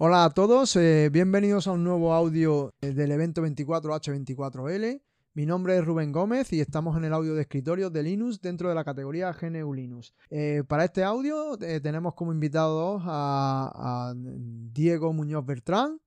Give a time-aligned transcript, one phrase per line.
[0.00, 5.02] Hola a todos, eh, bienvenidos a un nuevo audio eh, del evento 24H24L.
[5.34, 8.68] Mi nombre es Rubén Gómez y estamos en el audio de escritorio de Linux dentro
[8.68, 10.14] de la categoría GNU Linux.
[10.30, 16.00] Eh, para este audio tenemos como invitados a, a, Diego Muñoz Bertrán,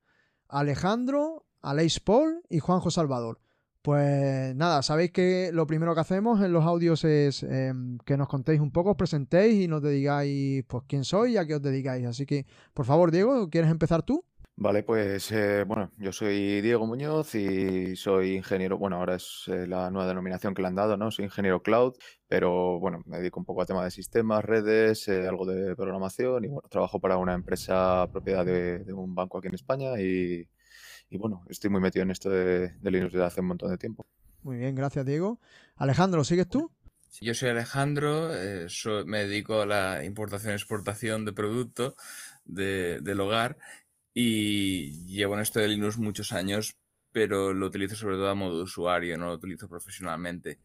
[0.47, 3.41] Alejandro, Aleix Paul y Juanjo Salvador.
[3.81, 8.27] Pues nada, sabéis que lo primero que hacemos en los audios es em, que nos
[8.27, 11.61] contéis un poco, os presentéis y nos digáis pues quién sois y a qué os
[11.63, 12.05] dedicáis.
[12.05, 12.45] Así que,
[12.75, 14.23] por favor, Diego, ¿quieres empezar tú?
[14.55, 19.65] Vale, pues eh, bueno, yo soy Diego Muñoz y soy ingeniero, bueno, ahora es eh,
[19.65, 21.09] la nueva denominación que le han dado, ¿no?
[21.09, 21.95] Soy ingeniero cloud,
[22.27, 26.43] pero bueno, me dedico un poco a tema de sistemas, redes, eh, algo de programación
[26.45, 30.47] y bueno, trabajo para una empresa propiedad de un banco aquí en España y,
[31.11, 34.07] y bueno, estoy muy metido en esto de, Linux desde hace un montón de tiempo.
[34.43, 35.39] Muy bien, gracias Diego.
[35.75, 36.71] Alejandro, ¿sigues tú?
[37.19, 38.67] yo soy Alejandro, eh,
[39.05, 41.95] me dedico a la importación y exportación de productos
[42.45, 43.57] del hogar
[44.13, 46.77] y llevo en esto de Linux muchos años,
[47.11, 50.59] pero lo utilizo sobre todo a modo usuario, no lo utilizo profesionalmente.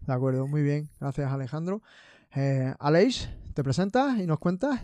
[0.00, 1.82] De acuerdo, muy bien, gracias Alejandro.
[2.34, 4.80] Eh, Aleix, ¿te presentas y nos cuentas?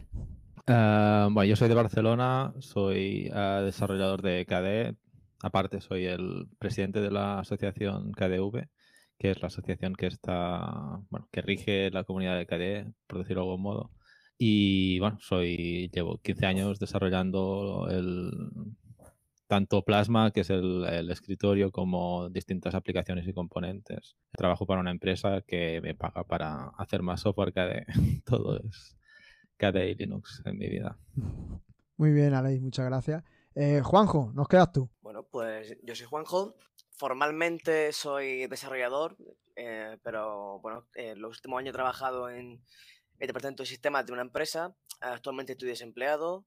[0.66, 4.96] Eh, bueno, yo soy de Barcelona, soy eh, desarrollador de KDE.
[5.42, 8.68] Aparte, soy el presidente de la asociación KDV,
[9.18, 13.42] que es la asociación que está, bueno, que rige la comunidad de KDE, por decirlo
[13.42, 13.90] de algún modo.
[14.38, 18.30] Y bueno, soy, llevo 15 años desarrollando el
[19.46, 24.16] tanto Plasma, que es el, el, escritorio, como distintas aplicaciones y componentes.
[24.32, 27.86] Trabajo para una empresa que me paga para hacer más software KDE.
[28.24, 28.99] Todo es
[29.60, 30.98] KDE Linux en mi vida.
[31.98, 33.22] Muy bien, Aleix, muchas gracias.
[33.54, 34.88] Eh, Juanjo, ¿nos quedas tú?
[35.02, 36.56] Bueno, pues yo soy Juanjo.
[36.92, 39.18] Formalmente soy desarrollador,
[39.56, 42.64] eh, pero bueno, en los últimos años he trabajado en
[43.18, 44.74] el departamento de sistemas de una empresa.
[45.02, 46.46] Actualmente estoy desempleado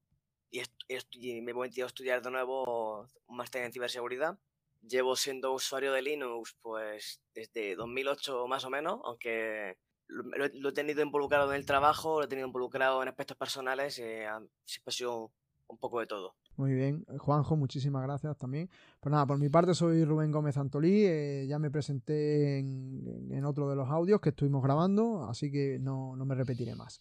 [0.50, 4.38] y, me voy a estudiar de nuevo un máster en ciberseguridad.
[4.82, 9.76] Llevo siendo usuario de Linux pues desde 2008 más o menos, aunque
[10.08, 14.26] lo, he tenido involucrado en el trabajo, lo he tenido involucrado en aspectos personales, eh,
[14.64, 15.32] siempre ha sido
[15.68, 16.34] un poco de todo.
[16.56, 18.70] Muy bien, Juanjo, muchísimas gracias también.
[19.00, 23.68] Pues nada, por mi parte soy Rubén Gómez Antolí, eh, ya me presenté en, otro
[23.68, 27.00] de los audios que estuvimos grabando, así que no, me repetiré más.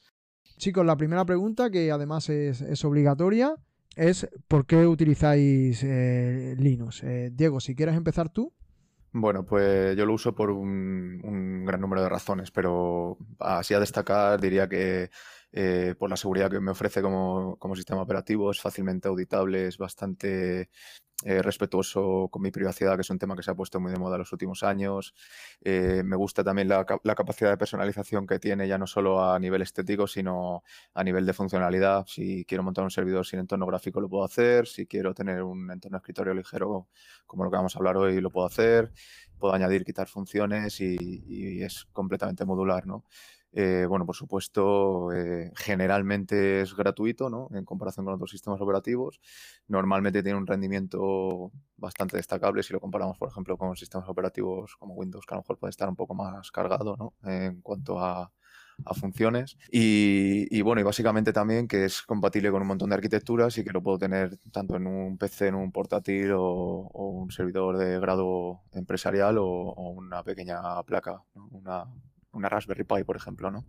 [0.57, 3.55] Chicos, la primera pregunta, que además es, obligatoria,
[3.95, 7.03] es ¿por qué utilizáis eh, Linux?
[7.03, 8.53] Eh, Diego, si quieres empezar tú.
[9.15, 14.41] Bueno, pues yo lo uso por un, gran número de razones, pero así a destacar
[14.41, 15.11] diría que
[15.53, 19.77] eh, por la seguridad que me ofrece como, como, sistema operativo, es fácilmente auditable, es
[19.77, 20.69] bastante
[21.25, 23.97] eh, respetuoso con mi privacidad, que es un tema que se ha puesto muy de
[23.99, 25.13] moda en los últimos años.
[25.61, 29.61] Eh, me gusta también la, capacidad de personalización que tiene, ya no solo a nivel
[29.61, 32.05] estético, sino a nivel de funcionalidad.
[32.07, 34.67] Si quiero montar un servidor sin entorno gráfico, lo puedo hacer.
[34.67, 36.87] Si quiero tener un entorno escritorio ligero,
[37.25, 38.91] como lo que vamos a hablar hoy, lo puedo hacer.
[39.37, 43.05] Puedo añadir, quitar funciones y, y es completamente modular, ¿no?
[43.55, 47.49] Eh, bueno, por supuesto, eh, generalmente es gratuito, ¿no?
[47.53, 49.19] En comparación con otros sistemas operativos.
[49.67, 54.95] Normalmente tiene un rendimiento bastante destacable si lo comparamos, por ejemplo, con sistemas operativos como
[54.95, 57.13] Windows, que a lo mejor puede estar un poco más cargado, ¿no?
[57.29, 58.31] En cuanto a,
[58.99, 59.55] funciones.
[59.71, 63.71] Y, bueno, y básicamente también que es compatible con un montón de arquitecturas y que
[63.71, 68.61] lo puedo tener tanto en un PC, en un portátil o, un servidor de grado
[68.73, 71.85] empresarial o, una pequeña placa, una
[72.33, 73.65] una Raspberry Pi, por ejemplo, ¿no?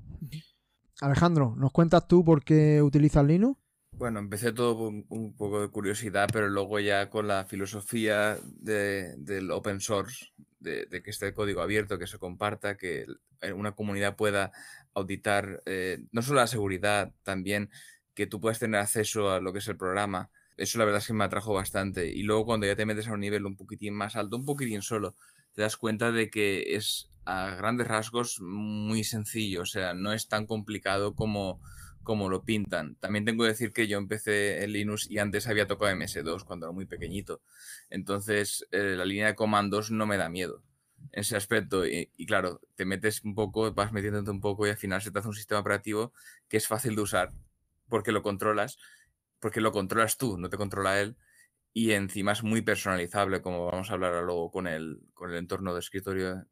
[1.00, 3.58] Alejandro, ¿nos cuentas tú por qué utilizas Linux?
[3.92, 9.50] Bueno, empecé todo con un poco de curiosidad, pero luego ya con la filosofía del
[9.52, 13.06] open source, de, que esté el código abierto, que se comparta, que
[13.54, 14.50] una comunidad pueda
[14.94, 17.70] auditar eh, no solo la seguridad, también
[18.14, 20.30] que tú puedas tener acceso a lo que es el programa.
[20.56, 22.08] Eso la verdad es que me atrajo bastante.
[22.08, 24.82] Y luego cuando ya te metes a un nivel un poquitín más alto, un poquitín
[24.82, 25.16] solo,
[25.52, 30.28] te das cuenta de que es a grandes rasgos muy sencillo, o sea, no es
[30.28, 31.60] tan complicado como,
[32.02, 32.96] como lo pintan.
[32.96, 36.66] También tengo que decir que yo empecé en Linux y antes había tocado MS2 cuando
[36.66, 37.42] era muy pequeñito.
[37.90, 40.62] Entonces, eh, la línea de comandos no me da miedo
[41.12, 41.86] en ese aspecto.
[41.86, 45.18] Y, claro, te metes un poco, vas metiéndote un poco y al final se te
[45.18, 46.12] hace un sistema operativo
[46.48, 47.32] que es fácil de usar
[47.88, 48.78] porque lo controlas,
[49.40, 51.16] porque lo controlas tú, no te controla él
[51.72, 55.74] y encima es muy personalizable, como vamos a hablar luego con el, con el entorno
[55.74, 56.46] de escritorio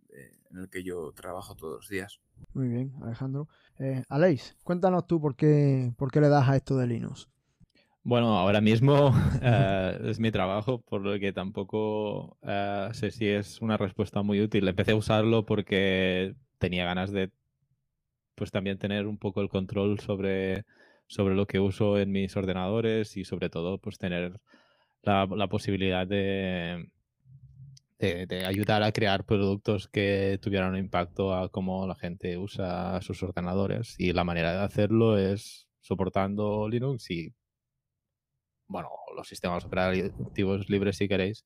[0.53, 2.21] en el que yo trabajo todos los días.
[2.55, 3.49] Muy bien, Alejandro.
[3.79, 7.29] Eh, Aleix, cuéntanos tú por qué, por qué le das a esto de Linux.
[8.05, 9.13] Bueno, ahora mismo
[9.43, 14.41] eh, es mi trabajo, por lo que tampoco eh, sé si es una respuesta muy
[14.41, 14.69] útil.
[14.69, 17.31] Empecé a usarlo porque tenía ganas de,
[18.35, 20.65] pues también tener un poco el control sobre
[21.13, 24.41] sobre lo que uso en mis ordenadores y sobre todo pues tener
[25.03, 26.89] la, la posibilidad de,
[28.03, 33.01] de, de, ayudar a crear productos que tuvieran un impacto a cómo la gente usa
[33.01, 37.33] sus ordenadores y la manera de hacerlo es soportando Linux y
[38.67, 41.45] bueno, los sistemas operativos libres si queréis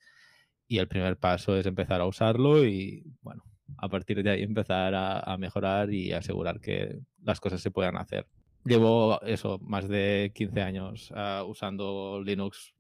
[0.67, 3.44] y el primer paso es empezar a usarlo y bueno,
[3.79, 7.97] a partir de ahí empezar a, a mejorar y asegurar que las cosas se puedan
[7.97, 8.26] hacer.
[8.64, 12.75] Llevo eso, más de 15 años uh, usando Linux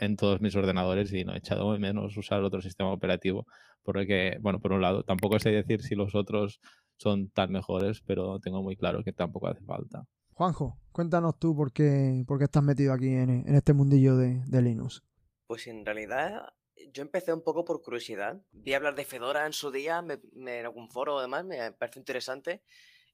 [0.00, 3.46] en todos mis ordenadores y no he echado de menos usar otro sistema operativo.
[3.82, 6.60] Porque, bueno, por un lado, tampoco sé decir si los otros
[6.96, 10.04] son tan mejores, pero tengo muy claro que tampoco hace falta.
[10.32, 14.42] Juanjo, cuéntanos tú por qué, por qué estás metido aquí en, en este mundillo de,
[14.46, 15.02] de, Linux.
[15.46, 16.52] Pues en realidad
[16.92, 18.40] yo empecé un poco por curiosidad.
[18.52, 22.00] Vi hablar de Fedora en su día, me, me, en algún foro además, me pareció
[22.00, 22.62] interesante.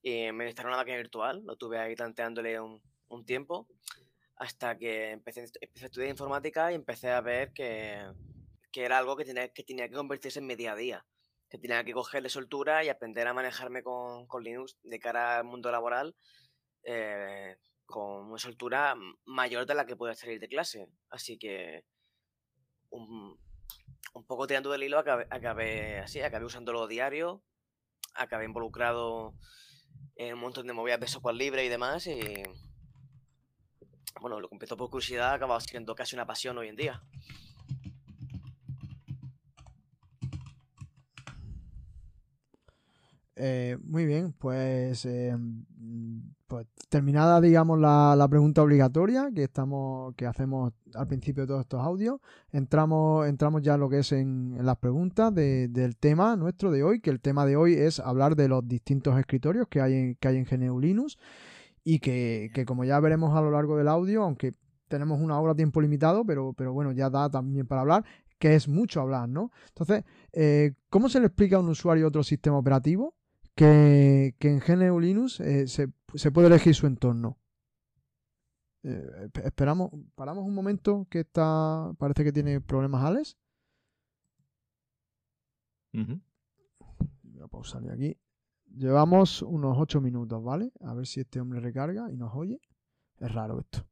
[0.02, 3.69] Y me instalé una máquina virtual, lo tuve ahí tanteándole un, un tiempo
[4.36, 8.02] hasta que empecé, empecé, a estudiar informática y empecé a ver que,
[8.72, 11.06] que era algo que tenía, que tenía, que convertirse en mi día a día,
[11.48, 15.44] que tenía que cogerle soltura y aprender a manejarme con, con Linux de cara al
[15.44, 16.16] mundo laboral
[16.84, 18.94] eh, con una soltura
[19.25, 20.88] mayor de la que puede salir de clase.
[21.10, 21.84] Así que
[22.90, 23.38] un,
[24.14, 27.42] un poco tirando del hilo acabé, acabé así, acabé usándolo diario,
[28.14, 29.34] acabé involucrado
[30.16, 32.06] en un montón de movidas de software libre y demás
[34.20, 37.02] bueno, lo que empezó por curiosidad ha acabado siendo casi una pasión hoy en día.
[43.37, 45.37] Eh, muy bien, pues, eh,
[46.46, 51.62] pues, terminada, digamos, la, la, pregunta obligatoria que estamos, que hacemos al principio de todos
[51.62, 52.20] estos audios,
[52.52, 57.00] entramos, entramos ya lo que es en, las preguntas de, del tema nuestro de hoy,
[57.00, 60.28] que el tema de hoy es hablar de los distintos escritorios que hay en, que
[60.28, 61.19] hay en GNU Linux
[61.84, 64.52] y que, que, como ya veremos a lo largo del audio, aunque
[64.88, 68.04] tenemos una hora tiempo limitado, pero, pero bueno, ya da también para hablar,
[68.38, 69.50] que es mucho hablar, ¿no?
[69.69, 73.14] Entonces, eh, ¿cómo se le explica a un usuario otro sistema operativo?
[73.54, 77.38] que, que en GNU Linux eh, se, se, puede elegir su entorno.
[78.82, 83.37] Eh, esperamos, paramos un momento que está, parece que tiene problemas Alex.
[85.94, 86.20] Uh -huh.
[87.22, 88.16] Voy a pausar aquí.
[88.76, 90.73] Llevamos unos 8 minutos, ¿vale?
[90.82, 92.61] A ver si este hombre recarga y nos oye.
[93.21, 93.87] Es raro esto.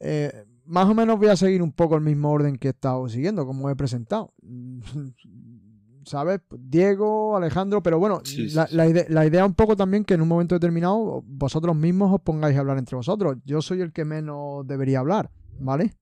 [0.00, 3.08] Eh, más o menos voy a seguir un poco el mismo orden que he estado
[3.08, 4.32] siguiendo, como he presentado.
[6.04, 6.40] ¿Sabes?
[6.58, 10.14] Diego, Alejandro, pero bueno, sí, sí, la, la, idea, la, idea, un poco también que
[10.14, 13.36] en un momento determinado vosotros mismos os pongáis a hablar entre vosotros.
[13.44, 15.30] Yo soy el que menos debería hablar,
[15.60, 15.92] ¿vale?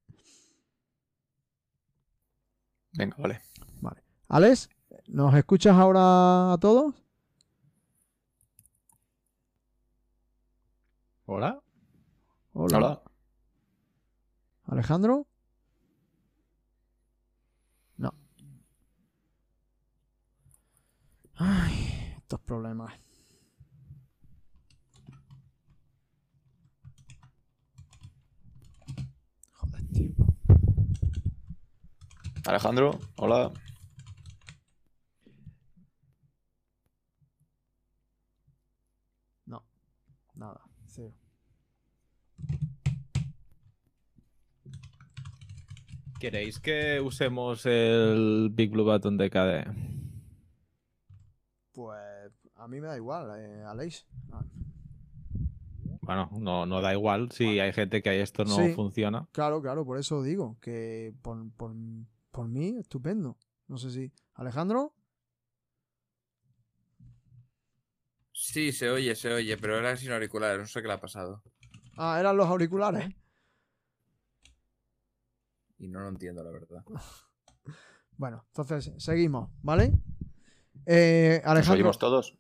[2.97, 3.41] Venga, vale.
[3.83, 4.03] Vale.
[4.29, 4.71] Alex,
[5.09, 6.95] ¿nos escuchas ahora a todos?
[11.27, 11.61] Hola.
[12.55, 12.77] Hola.
[12.79, 13.03] Hola.
[14.65, 15.27] ¿Alejandro?
[17.99, 18.15] No.
[21.35, 22.95] Ay, estos problemas.
[29.53, 30.26] Joder, tío.
[32.47, 33.51] Alejandro, hola.
[39.47, 39.65] No,
[40.35, 41.13] nada, cero.
[46.21, 49.65] ¿Queréis que usemos el Big Blue Button de KDE?
[51.73, 54.07] Pues a mí me da igual, eh, Aleix.
[54.33, 54.45] Ah.
[56.01, 57.63] Bueno, no, no da igual si bueno.
[57.65, 59.27] hay gente que esto no sí, funciona.
[59.33, 61.73] Claro, claro, por eso digo que por, por,
[62.37, 63.39] por mí, estupendo.
[63.67, 64.13] No sé si.
[64.35, 64.93] ¿Alejandro?
[68.31, 71.43] Sí, se oye, se oye, pero era sin auriculares, no sé qué le ha pasado.
[71.97, 73.09] Ah, eran los auriculares.
[75.79, 76.85] Y no lo entiendo, la verdad.
[78.19, 79.95] bueno, entonces seguimos, ¿vale?
[80.85, 82.39] Eh, Alejandro, ¿Nos oímos todos?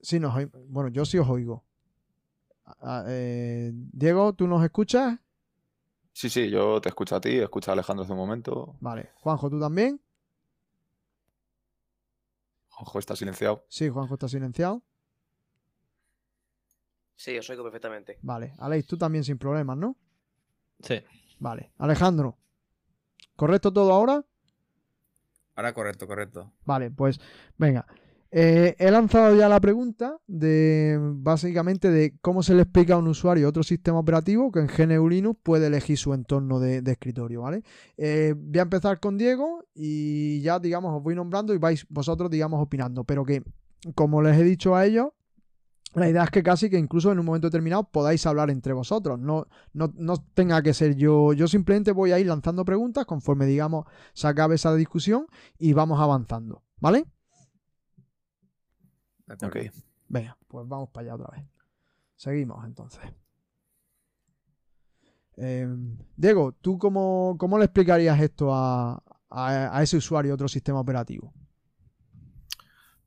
[0.00, 0.54] Sí, nos oímos.
[0.68, 1.64] Bueno, yo sí os oigo.
[3.08, 5.18] Eh, Diego, ¿tú nos escuchas?
[6.12, 8.76] Sí, sí, yo te escucho a ti, escucho a Alejandro hace un momento.
[8.80, 9.10] Vale.
[9.14, 10.00] Juanjo, ¿tú también?
[12.68, 13.64] Juanjo está silenciado.
[13.68, 14.82] Sí, Juanjo está silenciado.
[17.16, 18.18] Sí, os oigo perfectamente.
[18.22, 18.54] Vale.
[18.58, 19.96] Aleix, tú también sin problemas, ¿no?
[20.80, 21.02] Sí.
[21.38, 21.72] Vale.
[21.78, 22.36] Alejandro,
[23.36, 24.24] ¿correcto todo ahora?
[25.54, 26.52] Ahora correcto, correcto.
[26.64, 27.20] Vale, pues
[27.58, 27.86] venga.
[28.34, 33.06] Eh, he lanzado ya la pregunta de básicamente de cómo se le explica a un
[33.08, 37.62] usuario otro sistema operativo que en GNU Linux puede elegir su entorno de, escritorio, ¿vale?
[37.98, 42.30] Eh, voy a empezar con Diego y ya, digamos, os voy nombrando y vais vosotros,
[42.30, 43.42] digamos, opinando, pero que
[43.94, 45.08] como les he dicho a ellos,
[45.92, 49.18] la idea es que casi que incluso en un momento determinado podáis hablar entre vosotros.
[49.18, 51.34] No, no, no, tenga que ser yo.
[51.34, 53.84] Yo simplemente voy a ir lanzando preguntas conforme, digamos,
[54.14, 55.26] se acabe esa discusión
[55.58, 56.62] y vamos avanzando.
[56.80, 57.04] ¿Vale?
[59.42, 59.56] Ok.
[60.08, 61.46] Venga, pues vamos para allá otra vez.
[62.16, 63.00] Seguimos entonces.
[65.36, 65.66] Eh,
[66.16, 70.80] Diego, ¿tú cómo, cómo, le explicarías esto a, a, a ese usuario de otro sistema
[70.80, 71.32] operativo?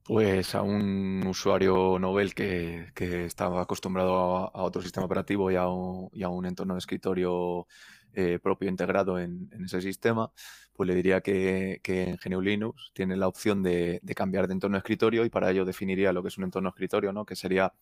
[0.04, 5.56] Pues a un usuario novel que, que estaba acostumbrado a, a, otro sistema operativo y
[5.56, 7.68] a un, y a un entorno de escritorio
[8.16, 10.32] eh, propio integrado en, ese sistema,
[10.74, 14.80] pues le diría que, en GNU Linux tiene la opción de, cambiar de entorno de
[14.80, 17.26] escritorio y para ello definiría lo que es un entorno escritorio, ¿no?
[17.26, 17.74] que sería,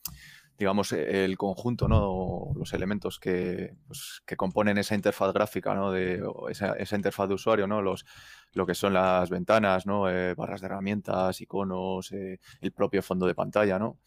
[0.57, 2.51] digamos, el conjunto, ¿no?
[2.55, 5.91] los elementos que, pues, que componen esa interfaz gráfica, ¿no?
[5.91, 7.81] de, esa, esa interfaz de usuario, ¿no?
[7.81, 8.05] los,
[8.53, 10.09] lo que son las ventanas, ¿no?
[10.09, 13.99] Eh, barras de herramientas, iconos, eh, el propio fondo de pantalla, ¿no?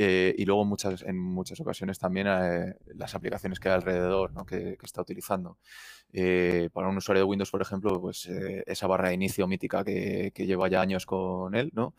[0.00, 4.46] Eh, y luego muchas, en muchas ocasiones también eh, las aplicaciones que hay alrededor, ¿no?
[4.46, 5.58] que, está utilizando.
[6.72, 10.68] para un usuario de Windows, por ejemplo, pues esa barra de inicio mítica que, lleva
[10.68, 11.94] ya años con él, ¿no?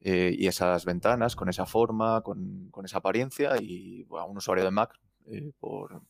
[0.00, 4.94] y esas ventanas con esa forma, con, esa apariencia, y a un usuario de Mac,
[5.60, 6.02] por,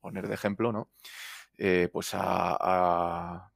[0.00, 0.88] poner de ejemplo, ¿no?
[1.62, 2.16] Eh, pues,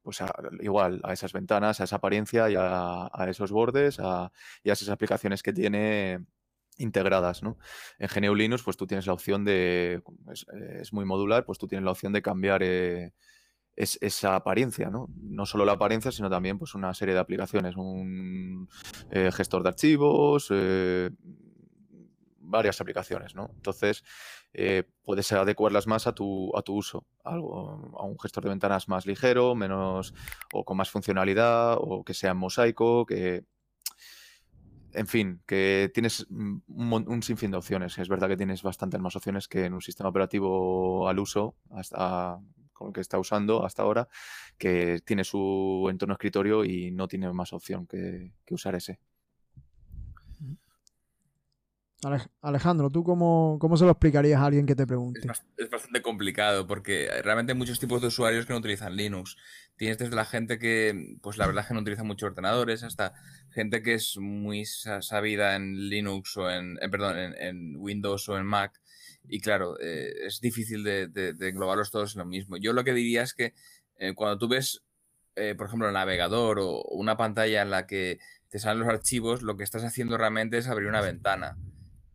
[0.02, 0.30] pues a,
[0.60, 5.42] igual a esas ventanas, a esa apariencia y a, esos bordes y a esas aplicaciones
[5.42, 6.26] que tiene
[6.76, 7.58] integradas, ¿no?
[7.98, 10.02] En GNU Linux, pues tú tienes la opción de,
[10.80, 13.12] es, muy modular, pues tú tienes la opción de cambiar eh,
[13.76, 15.08] es, esa apariencia, ¿no?
[15.20, 18.68] No solo la apariencia, sino también pues una serie de aplicaciones, un
[19.10, 21.10] eh, gestor de archivos, eh,
[22.38, 23.50] varias aplicaciones, ¿no?
[23.54, 24.04] Entonces,
[25.02, 29.56] puedes adecuarlas más a tu, a tu uso, a un gestor de ventanas más ligero,
[29.56, 30.14] menos,
[30.52, 33.44] o con más funcionalidad, o que sea en mosaico, que,
[34.94, 37.98] en fin, que tienes un, un, sinfín de opciones.
[37.98, 42.38] Es verdad que tienes bastantes más opciones que en un sistema operativo al uso, hasta
[42.72, 44.08] con el que está usando hasta ahora,
[44.58, 49.00] que tiene su entorno escritorio y no tiene más opción que, que usar ese.
[52.42, 55.20] Alejandro, ¿tú cómo, cómo, se lo explicarías a alguien que te pregunte?
[55.20, 59.36] Es, es, bastante complicado porque realmente hay muchos tipos de usuarios que no utilizan Linux.
[59.76, 63.14] Tienes desde la gente que, pues la verdad es que no utiliza muchos ordenadores, hasta
[63.54, 68.46] gente que es muy sabida en Linux o en, eh, perdón, en, Windows o en
[68.46, 68.80] Mac.
[69.28, 72.56] Y claro, eh, es difícil de, englobarlos todos en lo mismo.
[72.56, 73.54] Yo lo que diría es que
[73.96, 74.82] eh, cuando tú ves,
[75.56, 78.18] por ejemplo, el navegador o una pantalla en la que
[78.50, 81.56] te salen los archivos, lo que estás haciendo realmente es abrir una ventana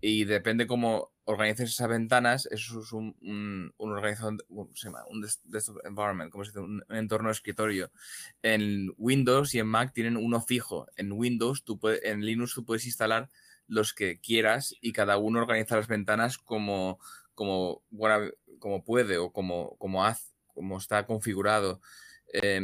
[0.02, 4.44] y depende cómo organices esas ventanas, eso es un, un, organizador,
[4.74, 5.04] se llama?
[5.12, 7.92] un desktop environment, como se dice, un, entorno de escritorio.
[8.42, 10.88] En Windows y en Mac tienen uno fijo.
[10.96, 13.30] En Windows, tú puedes, en Linux tú puedes instalar
[13.68, 17.00] los que quieras y cada uno organiza las ventanas como,
[17.36, 17.84] como,
[18.58, 21.80] como puede o como, como, haz, como está configurado.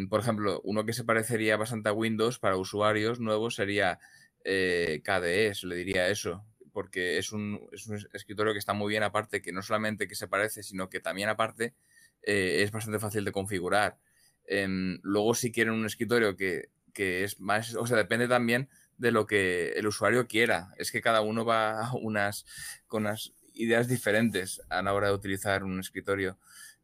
[0.09, 3.99] Por ejemplo, uno que se parecería bastante a Windows para usuarios nuevos sería
[4.43, 6.43] eh, KDE, le diría eso,
[6.75, 10.15] porque es un, es un, escritorio que está muy bien aparte, que no solamente que
[10.15, 11.73] se parece, sino que también aparte
[12.21, 13.97] eh, es bastante fácil de configurar.
[14.45, 14.67] Eh,
[15.01, 18.67] luego si quieren un escritorio que, que, es más, o sea, depende también
[18.97, 20.73] de lo que el usuario quiera.
[20.77, 22.45] Es que cada uno va unas,
[22.87, 26.37] con unas ideas diferentes a la hora de utilizar un escritorio.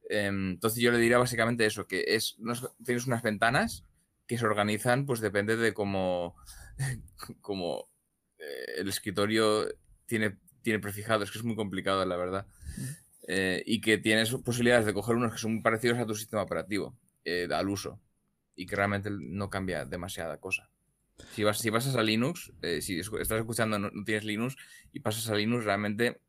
[0.09, 2.37] Eh, entonces yo le diría básicamente eso, que es,
[2.85, 3.83] tienes unas ventanas
[4.25, 6.37] que se organizan, pues depende de cómo,
[7.41, 7.91] cómo
[8.77, 9.67] el escritorio
[10.11, 12.45] tiene, tiene prefijado, es que es muy complicado, la verdad.
[13.29, 16.43] Eh, y que tienes posibilidades de coger unos que son muy parecidos a tu sistema
[16.43, 17.97] operativo, eh, al uso,
[18.53, 20.69] y que realmente no cambia demasiada cosa.
[21.33, 24.57] Si, vas, si pasas a Linux, eh, si estás escuchando no, no, tienes Linux
[24.91, 26.19] y pasas a Linux, realmente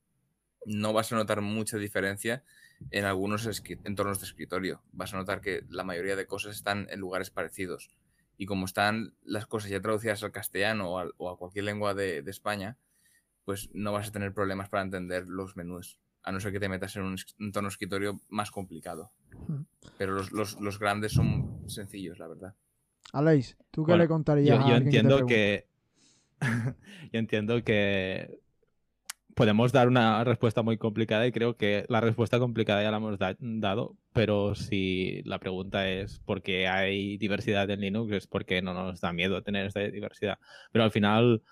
[0.64, 2.44] no vas a notar mucha diferencia
[2.92, 3.48] en algunos
[3.84, 4.80] entornos de escritorio.
[4.92, 7.90] Vas a notar que la mayoría de cosas están en lugares parecidos.
[8.36, 11.94] Y como están las cosas ya traducidas al castellano o a, o a cualquier lengua
[11.94, 12.76] de, de España,
[13.44, 16.68] pues no vas a tener problemas para entender los menús, a no ser que te
[16.68, 19.12] metas en un entorno escritorio más complicado.
[19.98, 22.54] Pero los, los, los grandes son sencillos, la verdad.
[23.12, 25.66] Aleix, ¿tú qué bueno, le contarías yo, yo a entiendo que,
[26.40, 26.46] que
[27.12, 28.40] yo entiendo que
[29.34, 33.18] podemos dar una respuesta muy complicada y creo que la respuesta complicada ya la hemos
[33.18, 38.62] da dado, pero si la pregunta es por qué hay diversidad en Linux es porque
[38.62, 40.38] no nos da miedo tener esta diversidad.
[40.70, 41.42] Pero al final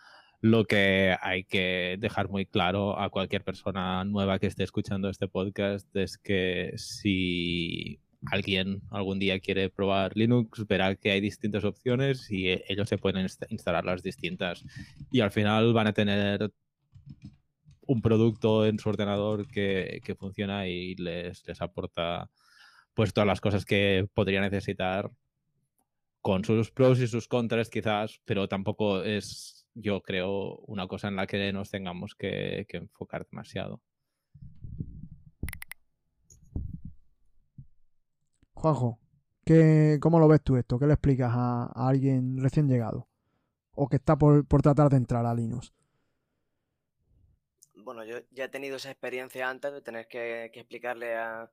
[0.40, 5.28] lo que hay que dejar muy claro a cualquier persona nueva que esté escuchando este
[5.28, 12.30] podcast es que si alguien algún día quiere probar Linux, verá que hay distintas opciones
[12.30, 14.64] y eh, ellos se pueden instalar las distintas.
[15.10, 16.52] Y al final van a tener
[17.86, 22.30] un producto en su ordenador que, funciona y les, les, aporta
[22.94, 25.10] pues todas las cosas que podría necesitar
[26.20, 31.16] con sus pros y sus contras quizás, pero tampoco es, yo creo, una cosa en
[31.16, 33.80] la que nos tengamos que enfocar demasiado.
[38.60, 39.00] Juanjo,
[39.46, 40.78] ¿qué, ¿cómo lo ves tú esto?
[40.78, 43.08] ¿Qué le explicas a, alguien recién llegado?
[43.72, 45.72] O que está por, tratar de entrar a Linux.
[47.76, 51.50] Bueno, yo ya he tenido esa experiencia antes de tener que, explicarle a,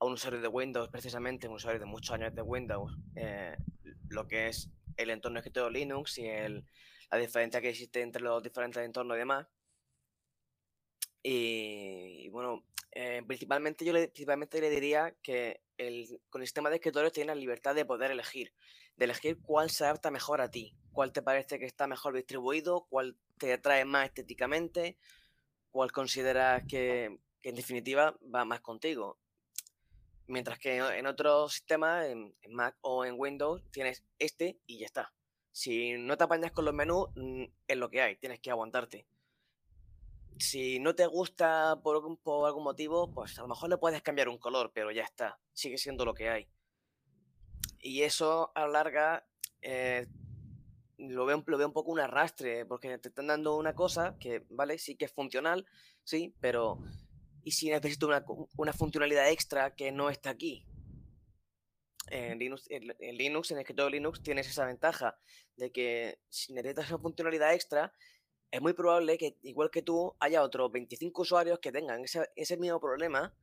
[0.00, 3.56] un usuario de Windows, precisamente un usuario de muchos años de Windows, eh,
[4.08, 6.64] lo que es el entorno escritorio Linux y el,
[7.10, 9.46] la diferencia que existe entre los diferentes entornos y demás.
[11.22, 16.76] Y, bueno, eh, principalmente yo le, principalmente le diría que el, con el sistema de
[16.76, 18.52] escritorio tienes la libertad de poder elegir,
[18.96, 22.86] de elegir cuál se adapta mejor a ti, cuál te parece que está mejor distribuido,
[22.88, 24.98] cuál te atrae más estéticamente,
[25.70, 29.18] cuál consideras que, en definitiva va más contigo.
[30.26, 35.12] Mientras que en otros sistemas, en, Mac o en Windows, tienes este y ya está.
[35.54, 39.06] Si no te apañas con los menús, mm, es lo que hay, tienes que aguantarte
[40.38, 44.38] si no te gusta por, algún motivo, pues a lo mejor le puedes cambiar un
[44.38, 46.48] color, pero ya está, sigue siendo lo que hay.
[47.80, 49.26] Y eso a la larga
[49.62, 50.06] eh,
[50.98, 54.44] lo, veo, lo veo un poco un arrastre, porque te están dando una cosa que,
[54.50, 55.66] vale, sí que es funcional,
[56.02, 56.78] sí, pero
[57.42, 58.08] ¿y si necesito
[58.56, 60.66] una, funcionalidad extra que no está aquí?
[62.10, 65.18] En Linux, en, Linux, en el escritorio Linux, tienes esa ventaja
[65.56, 67.94] de que si necesitas esa funcionalidad extra,
[68.50, 72.80] es muy probable que, igual que tú, haya otros 25 usuarios que tengan ese, mismo
[72.80, 73.34] problema,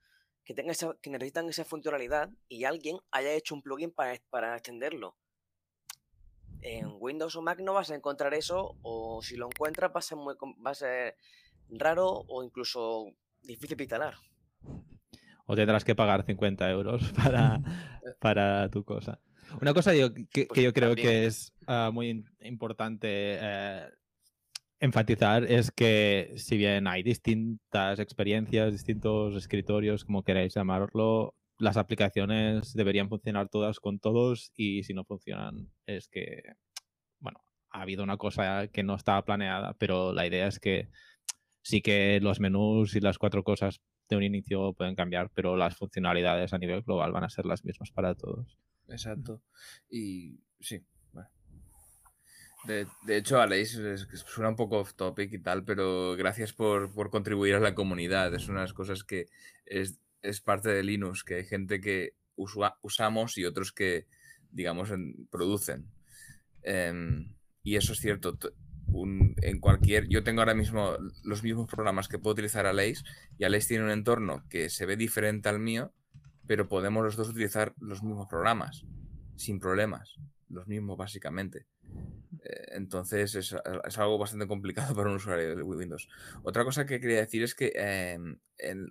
[0.45, 5.17] que, tengan que necesitan esa funcionalidad y alguien haya hecho un plugin para, para extenderlo.
[6.61, 10.03] En Windows o Mac no vas a encontrar eso, o si lo encuentras va a
[10.03, 11.17] ser, muy, va a ser
[11.69, 13.07] raro o incluso
[13.41, 14.15] difícil de instalar.
[15.51, 17.59] O tendrás que pagar 50 euros para,
[18.19, 19.19] para tu cosa.
[19.59, 23.89] Una cosa que, pues yo creo que es ah, muy importante eh,
[24.79, 32.73] enfatizar es que si bien hay distintas experiencias, distintos escritorios, como queráis llamarlo, las aplicaciones
[32.73, 36.43] deberían funcionar todas con todos y si no funcionan es que,
[37.19, 40.87] bueno, ha habido una cosa que no estaba planeada, pero la idea es que
[41.61, 43.81] sí que los menús y las cuatro cosas
[44.15, 47.65] de un inicio pueden cambiar, pero las funcionalidades a nivel global van a ser las
[47.65, 48.57] mismas para todos.
[48.87, 49.41] Exacto.
[49.89, 50.83] Y sí,
[52.63, 53.79] de, de, hecho, Aleix,
[54.25, 58.33] suena un poco off topic y tal, pero gracias por, por, contribuir a la comunidad.
[58.35, 59.27] Es una de las cosas que
[59.65, 64.05] es, es parte de Linux, que hay gente que usamos y otros que,
[64.51, 64.89] digamos,
[65.31, 65.89] producen.
[66.61, 68.37] Em, y eso es cierto.
[68.93, 70.07] En cualquier.
[70.07, 73.03] Yo tengo ahora mismo los mismos programas que puedo utilizar Aleix
[73.37, 75.93] y Aleix tiene un entorno que se ve diferente al mío,
[76.47, 78.85] pero podemos los dos utilizar los mismos programas
[79.35, 80.15] sin problemas.
[80.49, 81.65] Los mismos, básicamente.
[82.43, 83.53] Eh, entonces es,
[83.97, 86.07] algo bastante complicado para un usuario de Windows.
[86.43, 88.37] Otra cosa que quería decir es que em,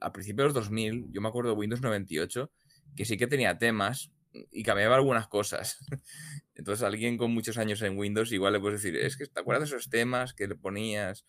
[0.01, 2.51] a principios de los 2000, yo me acuerdo de Windows 98,
[2.97, 5.79] que sí que tenía temas y cambiaba algunas cosas.
[6.61, 9.71] Entonces alguien con muchos años en Windows igual le puedes decir, es que te acuerdas
[9.71, 11.25] de esos temas que le ponías,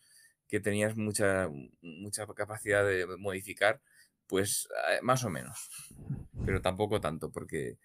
[0.49, 1.47] que tenías mucha,
[1.81, 3.81] mucha capacidad de modificar,
[4.27, 5.69] pues eh, más o menos.
[6.45, 7.77] Pero tampoco tanto, porque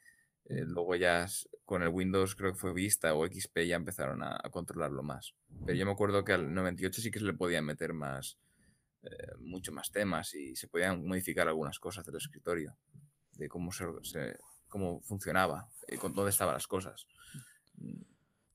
[0.47, 1.25] eh, luego ya
[1.65, 5.37] con el Windows creo que fue Vista o XP ya empezaron a, controlarlo más.
[5.65, 8.41] Pero yo me acuerdo que al 98 sí que se le podían meter más,
[9.05, 12.77] eh, mucho más temas y se podían modificar algunas cosas del escritorio,
[13.35, 13.87] de cómo, se,
[14.77, 17.07] cómo funcionaba, y con dónde estaban las cosas.
[17.79, 18.03] Mm,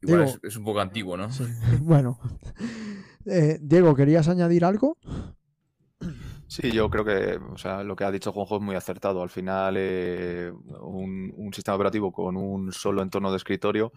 [0.03, 1.29] igual es, un poco antiguo, ¿no?
[1.81, 2.19] Bueno,
[3.25, 4.97] eh, Diego, ¿querías añadir algo?
[6.47, 9.23] Sí, yo creo que o sea, lo que ha dicho Juanjo es muy acertado.
[9.23, 13.91] Al final, eh, un, sistema operativo con un solo entorno de escritorio,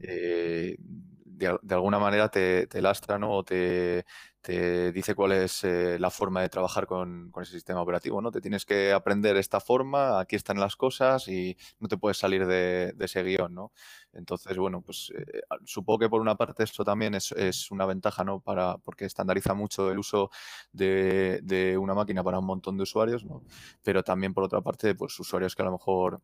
[0.00, 3.32] eh, de, alguna manera te, lastra ¿no?
[3.32, 4.06] o te,
[4.46, 8.30] te dice cuál es eh, la forma de trabajar con, ese sistema operativo, ¿no?
[8.30, 12.46] Te tienes que aprender esta forma, aquí están las cosas y no te puedes salir
[12.46, 13.72] de, ese guion, ¿no?
[14.12, 17.32] Entonces, bueno, pues eh, supongo que por una parte esto también es,
[17.72, 18.38] una ventaja, ¿no?
[18.38, 20.30] Para, porque estandariza mucho el uso
[20.72, 23.42] de, una máquina para un montón de usuarios, ¿no?
[23.82, 26.22] Pero también por otra parte, pues usuarios que a lo mejor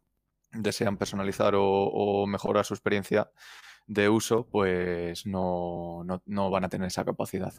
[0.53, 3.33] desean personalizar o, o mejorar su experiencia
[3.89, 7.53] de uso, pues no, no van a tener esa capacidad.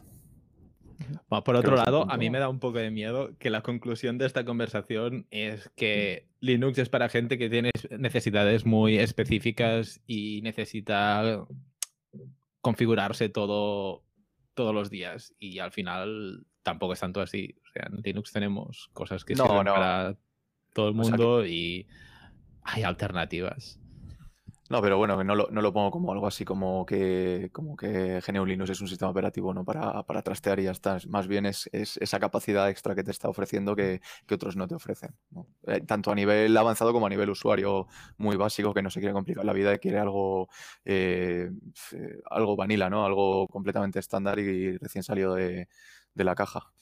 [1.28, 4.26] Por otro lado, a mí me da un poco de miedo que la conclusión de
[4.26, 11.46] esta conversación es que Linux es para gente que tiene necesidades muy específicas y necesita
[12.60, 14.04] configurarse todo
[14.54, 17.56] todos los días y al final tampoco es tanto así.
[17.64, 20.16] O sea, en Linux tenemos cosas que sirven para
[20.72, 21.86] todo el mundo y
[22.62, 23.80] hay alternativas.
[24.70, 28.22] No, pero bueno, no lo, no lo pongo como algo así como que, como que
[28.26, 29.62] GNU Linux es un sistema operativo ¿no?
[29.62, 30.96] para, para trastear y ya está.
[31.08, 34.00] Más bien es, esa capacidad extra que te está ofreciendo que,
[34.32, 35.14] otros no te ofrecen.
[35.66, 39.12] Eh, tanto a nivel avanzado como a nivel usuario muy básico que no se quiere
[39.12, 40.48] complicar la vida y quiere algo,
[40.86, 41.50] eh,
[42.30, 43.04] algo vanilla, ¿no?
[43.04, 45.68] algo completamente estándar y recién salido de,
[46.14, 46.72] la caja.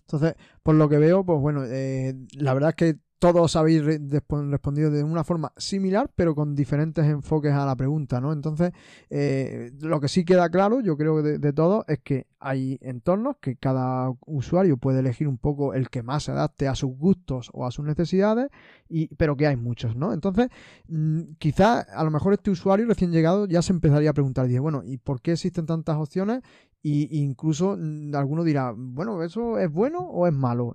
[0.00, 4.90] Entonces, por lo que veo, pues bueno, eh, la verdad es que todos habéis respondido
[4.90, 8.32] de una forma similar, pero con diferentes enfoques a la pregunta, ¿no?
[8.32, 8.72] Entonces,
[9.08, 13.36] eh, lo que sí queda claro, yo creo de, de todo, es que hay entornos
[13.40, 17.50] que cada usuario puede elegir un poco el que más se adapte a sus gustos
[17.54, 18.50] o a sus necesidades,
[18.88, 20.12] y, pero que hay muchos, ¿no?
[20.12, 20.48] Entonces,
[20.88, 24.60] mm, quizás a lo mejor este usuario recién llegado ya se empezaría a preguntar, dice,
[24.60, 26.42] bueno, ¿y por qué existen tantas opciones?
[26.82, 30.74] Y incluso mm, alguno dirá, bueno, ¿eso es bueno o es malo?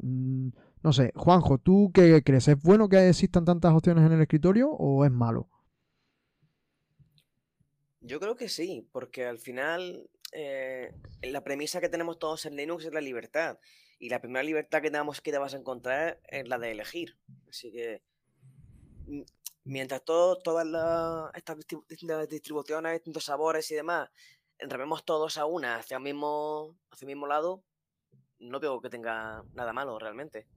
[0.84, 2.48] No sé, Juanjo, ¿tú qué crees?
[2.48, 5.48] ¿Es bueno que existan tantas opciones en el escritorio o es malo?
[8.00, 10.92] Yo creo que sí, porque al final eh,
[11.22, 13.60] la premisa que tenemos todos en Linux es la libertad.
[14.00, 17.20] Y la primera libertad que tenemos que te vas a encontrar es la de elegir.
[17.48, 18.02] Así que
[19.64, 20.66] mientras todo, todas
[21.36, 21.58] estas
[22.28, 24.10] distribuciones, distintos sabores y demás,
[24.58, 27.64] entremos todos a una hacia el mismo, hacia el mismo lado,
[28.42, 30.48] no veo que tenga nada malo realmente.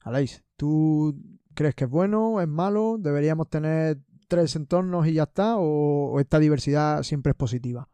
[0.00, 1.16] Aleix, ¿tú
[1.54, 2.96] crees que es bueno, es malo?
[2.98, 5.56] ¿Deberíamos tener tres entornos y ya está?
[5.58, 7.88] ¿O, esta diversidad siempre es positiva?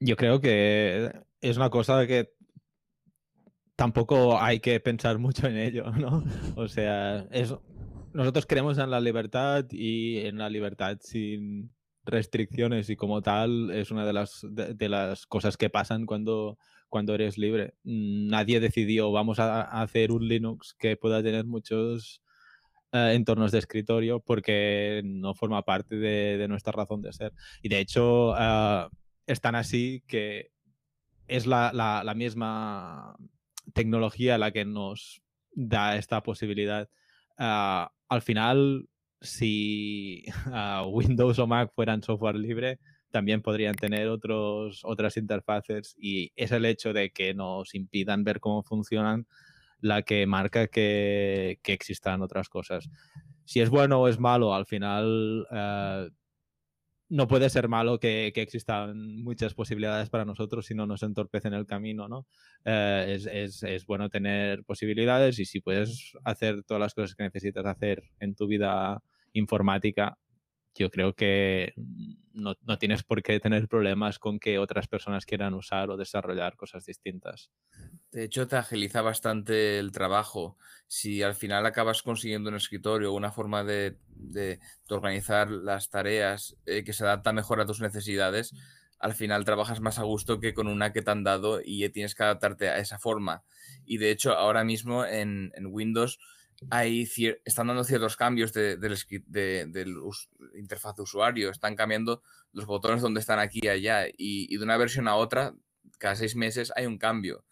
[0.00, 2.32] Yo creo que es una cosa que
[3.76, 6.24] tampoco hay que pensar mucho en ello, ¿no?
[6.56, 7.26] O sea,
[8.12, 11.70] nosotros creemos en la libertad y en la libertad sin
[12.04, 16.56] restricciones y como tal es una de las, de las cosas que pasan cuando
[16.88, 17.74] cuando eres libre.
[17.84, 22.22] Nadie decidió, vamos a, hacer un Linux que pueda tener muchos
[22.92, 27.32] eh, entornos de escritorio porque no forma parte de, nuestra razón de ser.
[27.62, 28.88] Y de hecho, uh,
[29.26, 30.50] es tan así que
[31.28, 33.16] es la, misma
[33.74, 35.22] tecnología la que nos
[35.52, 36.88] da esta posibilidad.
[37.38, 38.88] Ah, al final,
[39.20, 40.24] si
[40.90, 42.78] Windows o Mac fueran software libre,
[43.16, 48.40] también podrían tener otros, otras interfaces y es el hecho de que nos impidan ver
[48.40, 49.26] cómo funcionan
[49.80, 52.90] la que marca que, existan otras cosas.
[53.46, 56.10] Si es bueno o es malo, al final eh,
[57.08, 61.64] no puede ser malo que, existan muchas posibilidades para nosotros si no nos entorpecen el
[61.64, 62.26] camino, ¿no?
[62.66, 67.64] Eh, es, es, bueno tener posibilidades y si puedes hacer todas las cosas que necesitas
[67.64, 69.02] hacer en tu vida
[69.32, 70.18] informática,
[70.76, 71.74] yo creo que
[72.32, 76.84] no, tienes por qué tener problemas con que otras personas quieran usar o desarrollar cosas
[76.84, 77.50] distintas.
[78.12, 80.58] De hecho, te agiliza bastante el trabajo.
[80.86, 83.98] Si al final acabas consiguiendo un escritorio o una forma de,
[84.88, 88.54] organizar las tareas eh, que se adapta mejor a tus necesidades,
[88.98, 92.14] al final trabajas más a gusto que con una que te han dado y tienes
[92.14, 93.44] que adaptarte a esa forma.
[93.84, 96.18] Y de hecho, ahora mismo en, en Windows
[96.70, 97.08] hay
[97.44, 99.86] están dando ciertos cambios de, de,
[100.54, 104.76] interfaz de usuario, están cambiando los botones donde están aquí y allá, y, de una
[104.76, 105.54] versión a otra,
[105.98, 107.44] cada seis meses hay un cambio.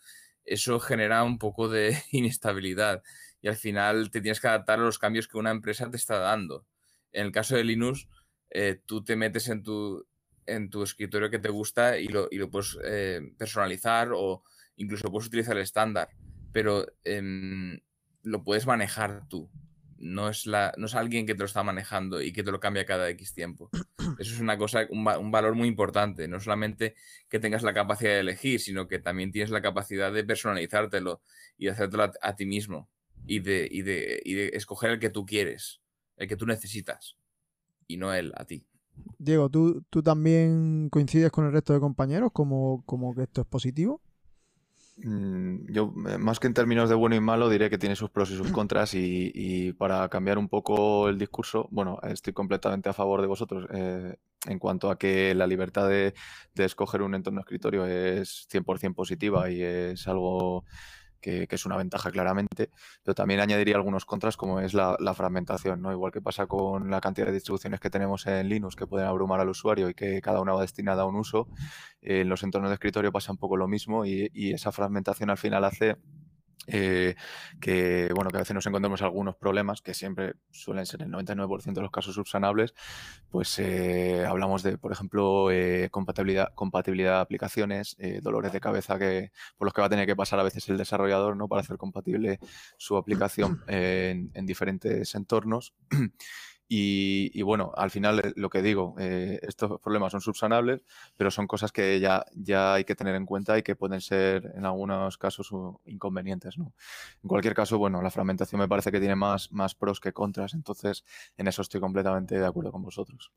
[0.44, 3.02] Eso genera un poco de inestabilidad
[3.40, 6.18] y al final te tienes que adaptar a los cambios que una empresa te está
[6.18, 6.66] dando.
[7.12, 8.08] En el caso de Linux,
[8.50, 10.06] eh, tú te metes en tu,
[10.46, 14.42] en tu escritorio que te gusta y lo, y lo puedes eh, personalizar o
[14.76, 16.08] incluso puedes utilizar el estándar,
[16.52, 17.78] pero em,
[18.24, 19.50] lo puedes manejar tú.
[19.98, 22.60] No es, la, no es alguien que te lo está manejando y que te lo
[22.60, 23.70] cambia cada X tiempo.
[24.18, 26.28] Eso es una cosa, un, valor muy importante.
[26.28, 26.94] No solamente
[27.28, 31.22] que tengas la capacidad de elegir, sino que también tienes la capacidad de personalizártelo
[31.56, 32.90] y de hacértelo a, ti mismo.
[33.26, 35.80] Y de, y, de, y de escoger el que tú quieres,
[36.16, 37.16] el que tú necesitas.
[37.86, 38.66] Y no él a ti.
[39.18, 43.46] Diego, ¿tú, ¿tú también coincides con el resto de compañeros como, como que esto es
[43.46, 44.02] positivo?
[44.96, 48.10] Mm, yo, eh, más que en términos de bueno y malo, diré que tiene sus
[48.10, 52.92] pros y sus contras y, para cambiar un poco el discurso, bueno, estoy completamente a
[52.92, 56.14] favor de vosotros eh, en cuanto a que la libertad de,
[56.54, 60.64] escoger un entorno escritorio es 100% positiva y es algo
[61.24, 62.70] que, es una ventaja claramente,
[63.02, 65.92] pero también añadiría algunos contras como es la, fragmentación, ¿no?
[65.92, 69.40] Igual que pasa con la cantidad de distribuciones que tenemos en Linux que pueden abrumar
[69.40, 71.48] al usuario y que cada una va destinada a un uso,
[72.02, 75.38] en los entornos de escritorio pasa un poco lo mismo y, y esa fragmentación al
[75.38, 75.96] final hace
[76.66, 77.14] eh,
[77.60, 81.72] que bueno que a veces nos encontramos algunos problemas que siempre suelen ser el 99%
[81.72, 82.74] de los casos subsanables
[83.30, 89.32] pues eh, hablamos de por ejemplo eh, compatibilidad compatibilidad de aplicaciones dolores de cabeza que
[89.56, 91.76] por los que va a tener que pasar a veces el desarrollador no para hacer
[91.76, 92.38] compatible
[92.76, 95.74] su aplicación en, en diferentes entornos
[96.66, 100.80] y, bueno, al final eh, lo que digo, eh, estos problemas son subsanables,
[101.16, 104.52] pero son cosas que ya, ya hay que tener en cuenta y que pueden ser
[104.56, 105.50] en algunos casos
[105.84, 106.56] inconvenientes.
[106.58, 106.72] ¿no?
[107.22, 110.54] En cualquier caso, bueno, la fragmentación me parece que tiene más, más pros que contras,
[110.54, 111.04] entonces
[111.36, 113.30] en eso estoy completamente de acuerdo con vosotros.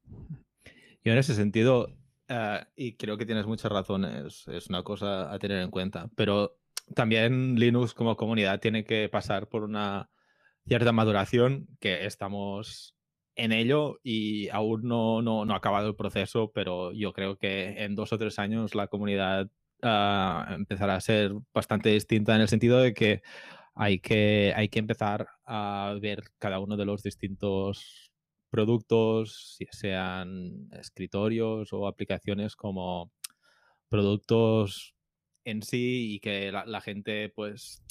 [1.03, 1.93] Y en ese sentido,
[2.29, 6.57] eh, y creo que tienes muchas razones, es una cosa a tener en cuenta, pero
[6.95, 10.09] también Linux como comunidad tiene que pasar por una
[10.65, 12.96] cierta maduración que estamos
[13.38, 17.84] en ello y aún no, no, no, ha acabado el proceso, pero yo creo que
[17.84, 19.50] en dos o tres años la comunidad
[19.84, 23.21] ah, empezará a ser bastante distinta en el sentido de que
[23.76, 28.12] hay que, hay que empezar a ver cada uno de los distintos
[28.50, 33.12] productos, sean escritorios o aplicaciones como
[33.89, 34.95] productos
[35.45, 37.84] en sí y que la, la gente pues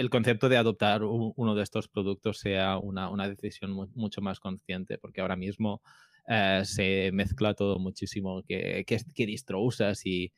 [0.00, 5.20] el concepto de adoptar uno de estos productos sea una, decisión mucho más consciente, porque
[5.20, 5.82] ahora mismo
[6.26, 10.32] eh, se mezcla todo muchísimo, qué, qué, distro usas y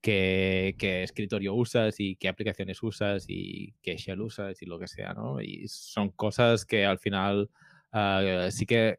[0.00, 5.14] qué, escritorio usas y qué aplicaciones usas y qué shell usas y lo que sea,
[5.14, 5.40] ¿no?
[5.40, 7.48] Y son cosas que al final
[7.92, 8.98] eh, sí que,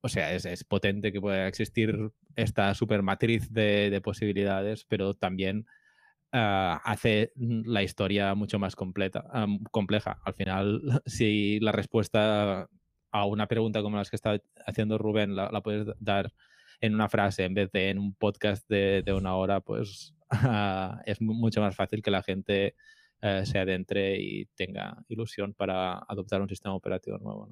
[0.00, 5.64] o sea, es, potente que pueda existir esta supermatriz de, de posibilidades, pero también
[6.38, 9.24] Ah, hace la historia mucho más completa,
[9.70, 10.20] compleja.
[10.22, 12.68] Al final, si la respuesta
[13.10, 16.34] a una pregunta como las que está haciendo Rubén la, puedes dar
[16.82, 20.14] en una frase en vez de en un podcast de, una hora, pues
[21.06, 22.74] es mucho más fácil que la gente
[23.22, 27.48] eh, se adentre y tenga ilusión para adoptar un sistema operativo nuevo.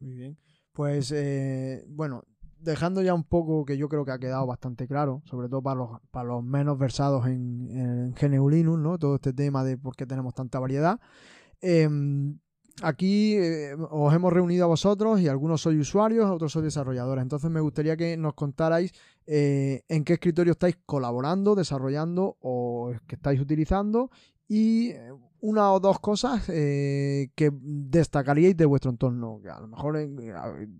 [0.00, 0.36] Muy bien.
[0.72, 2.24] Pues eh, bueno,
[2.58, 5.76] dejando ya un poco que yo creo que ha quedado bastante claro, sobre todo para
[5.76, 8.98] los, para los menos versados en, en GNU Linux, ¿no?
[8.98, 10.98] Todo este tema de por qué tenemos tanta variedad.
[11.60, 12.38] Em,
[12.82, 17.22] aquí eh, os hemos reunido a vosotros y algunos sois usuarios, otros sois desarrolladores.
[17.22, 18.92] Entonces me gustaría que nos contarais
[19.26, 24.10] eh, en qué escritorio estáis colaborando, desarrollando o que estáis utilizando
[24.48, 29.40] y eh, una o dos cosas eh, que destacaríais de vuestro entorno.
[29.52, 30.08] A lo mejor eh,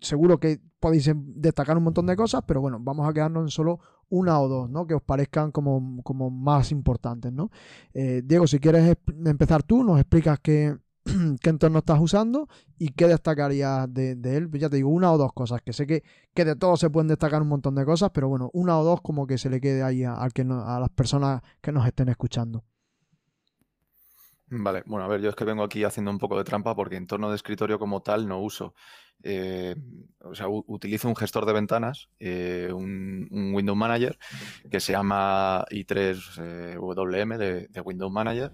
[0.01, 3.81] seguro que podéis destacar un montón de cosas, pero bueno, vamos a quedarnos en solo
[4.09, 4.87] una o dos, ¿no?
[4.87, 5.81] Que os parezcan como,
[6.31, 7.51] más importantes, ¿no?
[7.93, 10.77] Diego, si quieres empezar tú, nos explicas qué,
[11.41, 14.51] qué entorno estás usando y qué destacarías de, él.
[14.53, 16.03] Ya te digo, una o dos cosas, que sé que,
[16.35, 19.01] que, de todo se pueden destacar un montón de cosas, pero bueno, una o dos
[19.03, 22.65] como que se le quede ahí a, que a las personas que nos estén escuchando.
[24.49, 26.97] Vale, bueno, a ver, yo es que vengo aquí haciendo un poco de trampa porque
[26.97, 28.75] entorno de escritorio como tal no uso.
[29.23, 29.75] Eh,
[30.21, 34.19] o sea, utilizo un gestor de ventanas, eh, un, Window Manager
[34.71, 38.53] que se llama i3WM eh, de, de Windows Manager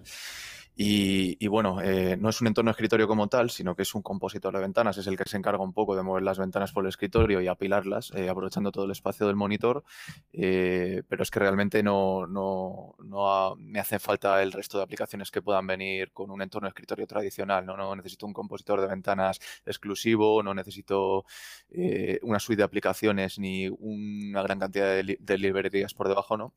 [0.75, 4.53] y, bueno, eh, no es un entorno escritorio como tal, sino que es un compositor
[4.55, 6.89] de ventanas, es el que se encarga un poco de mover las ventanas por el
[6.89, 9.83] escritorio y apilarlas, eh, aprovechando todo el espacio del monitor,
[10.31, 15.29] eh, pero es que realmente no, no, no me hace falta el resto de aplicaciones
[15.29, 20.41] que puedan venir con un entorno escritorio tradicional, no, necesito un compositor de ventanas exclusivo,
[20.41, 21.25] no necesito
[22.23, 26.53] una suite de aplicaciones ni una gran cantidad de, de librerías por debajo, ¿no?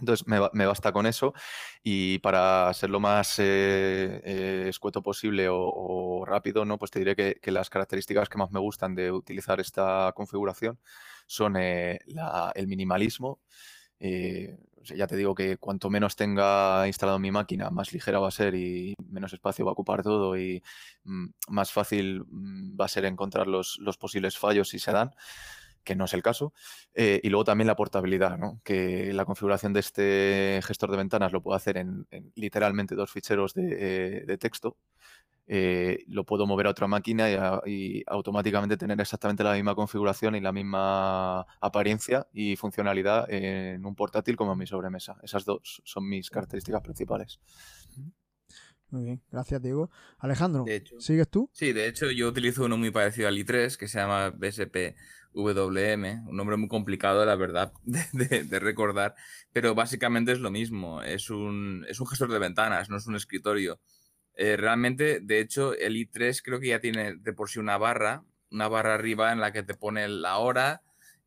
[0.00, 1.34] Entonces me, basta con eso
[1.82, 6.78] y para ser lo más eh, eh, escueto posible o, rápido, ¿no?
[6.78, 10.78] pues te diré que, las características que más me gustan de utilizar esta configuración
[11.26, 11.98] son eh,
[12.54, 13.40] el minimalismo.
[14.00, 18.54] ya te digo que cuanto menos tenga instalado mi máquina, más ligera va a ser
[18.54, 20.62] y menos espacio va a ocupar todo y
[21.04, 25.10] mm, más fácil mm, va a ser encontrar los posibles fallos si se dan
[25.84, 26.52] que no es el caso.
[26.94, 28.60] Eh, y luego también la portabilidad, ¿no?
[28.64, 33.54] que la configuración de este gestor de ventanas lo puedo hacer en, literalmente dos ficheros
[33.54, 34.76] de, eh, texto.
[35.52, 37.28] Eh, lo puedo mover a otra máquina
[37.66, 43.96] y, automáticamente tener exactamente la misma configuración y la misma apariencia y funcionalidad en un
[43.96, 45.16] portátil como en mi sobremesa.
[45.24, 47.40] Esas dos son mis características principales.
[48.90, 49.90] Muy bien, gracias Diego.
[50.18, 50.64] Alejandro,
[50.98, 51.48] ¿sigues tú?
[51.52, 54.96] Sí, de hecho yo utilizo uno muy parecido al i3 que se llama BSP
[55.34, 59.14] WM, un nombre muy complicado, la verdad, de, recordar,
[59.52, 63.16] pero básicamente es lo mismo, es un, es un gestor de ventanas, no es un
[63.16, 63.80] escritorio.
[64.34, 68.24] Eh, realmente, de hecho, el i3 creo que ya tiene de por sí una barra,
[68.50, 70.82] una barra arriba en la que te pone la hora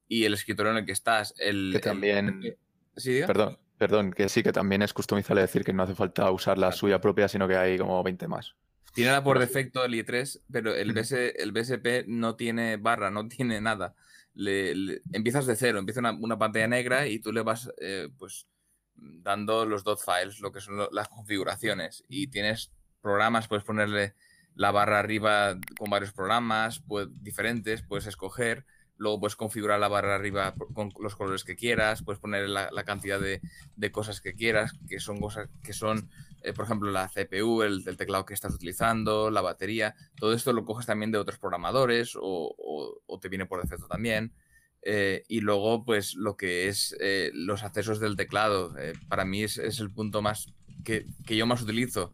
[0.07, 1.33] y el escritorio en el que estás.
[1.37, 2.57] El, que también...
[2.95, 6.57] ¿Sí, Perdón, perdón, que sí, que también es customizable decir que no hace falta usar
[6.57, 8.55] la suya propia, sino que hay como 20 más.
[8.93, 13.59] Tiene la por defecto el i3, pero el, el BSP no tiene barra, no tiene
[13.59, 13.95] nada.
[14.35, 18.47] Le, empiezas de cero, empieza una, pantalla negra y tú le vas eh, pues
[18.95, 22.03] dando los dot files, lo que son las configuraciones.
[22.07, 24.13] Y tienes programas, puedes ponerle
[24.55, 28.65] la barra arriba con varios programas pues, diferentes, puedes escoger.
[28.97, 33.19] Luego puedes configurar la barra arriba con los colores que quieras, puedes poner la, cantidad
[33.19, 33.41] de,
[33.75, 36.11] de, cosas que quieras, que son cosas que son
[36.43, 40.65] eh, por ejemplo, la CPU, el, teclado que estás utilizando, la batería, todo esto lo
[40.65, 44.33] coges también de otros programadores o, te viene por defecto también.
[44.81, 48.75] Eh, y luego, pues lo que es eh, los accesos del teclado,
[49.07, 50.53] para mí es, el punto más
[50.83, 52.13] que, yo más utilizo.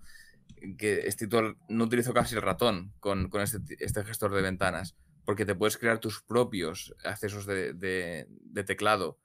[0.77, 1.27] Que este
[1.69, 5.99] no utilizo casi el ratón con, este, este, gestor de ventanas, porque te puedes crear
[5.99, 8.27] tus propios accesos de,
[8.67, 9.17] teclado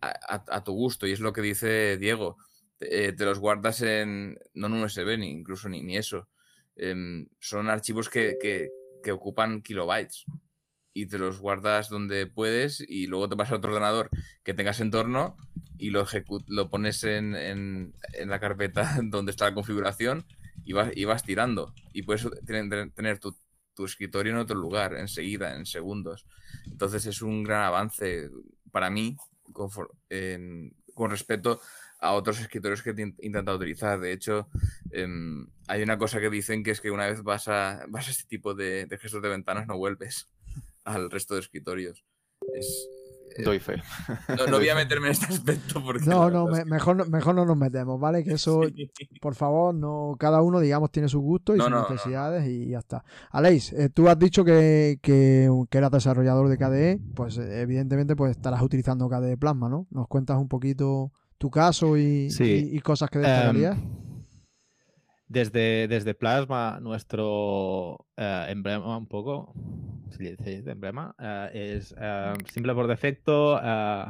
[0.00, 1.06] a, tu gusto.
[1.06, 2.38] Y es lo que dice Diego
[2.80, 6.28] eh, te los guardas en, no en un USB, ni incluso ni, ni eso.
[6.76, 8.70] Em, son archivos que, que,
[9.12, 10.24] ocupan kilobytes
[10.94, 14.08] y te los guardas donde puedes y luego te vas a otro ordenador
[14.44, 15.36] que tengas en torno
[15.78, 16.06] y lo,
[16.46, 20.26] lo pones en, en, en, la carpeta donde está la configuración
[20.64, 21.74] y vas, y vas tirando.
[21.92, 23.36] Y puedes tener, tener tu,
[23.74, 26.26] tu, escritorio en otro lugar enseguida, en segundos.
[26.66, 28.30] Entonces es un gran avance
[28.70, 29.16] para mí
[29.52, 29.70] con,
[30.94, 31.60] con respecto
[32.00, 34.00] a otros escritores que he intentado utilizar.
[34.00, 34.48] De hecho,
[34.90, 38.10] em, hay una cosa que dicen que es que una vez vas a, vas a
[38.10, 40.28] este tipo de, gestos de ventanas no vuelves
[40.84, 42.04] al resto de escritorios.
[42.54, 42.88] Es,
[43.36, 43.82] eh, Doy fe.
[44.28, 46.06] No, voy a meterme en este aspecto porque...
[46.06, 48.24] No, no, mejor, mejor no nos metemos, ¿vale?
[48.24, 48.62] Que eso,
[49.20, 53.04] por favor, no cada uno, digamos, tiene su gusto y sus necesidades y ya está.
[53.30, 58.62] Aleix, eh, tú has dicho que, que, eras desarrollador de KDE, pues evidentemente pues estarás
[58.62, 59.86] utilizando KDE Plasma, ¿no?
[59.90, 62.28] ¿Nos cuentas un poquito tu caso y,
[62.84, 63.78] cosas que destacarías?
[63.78, 64.26] Em,
[65.26, 69.54] desde, desde Plasma, nuestro eh, emblema, un poco,
[70.10, 74.04] si dice emblema, eh, es em, simple por defecto, eh,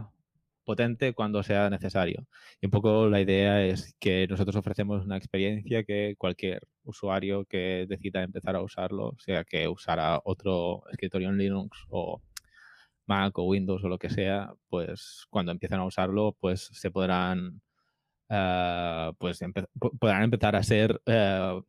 [0.64, 2.26] potente cuando sea necesario.
[2.60, 7.86] Y un poco la idea es que nosotros ofrecemos una experiencia que cualquier usuario que
[7.88, 12.22] decida empezar a usarlo, sea que usara otro escritorio en Linux o
[13.10, 17.60] Mac o Windows o lo que sea, pues cuando empiezan a usarlo, pues se podrán,
[18.28, 19.40] eh, pues
[19.98, 21.60] podrán empezar a ser eh,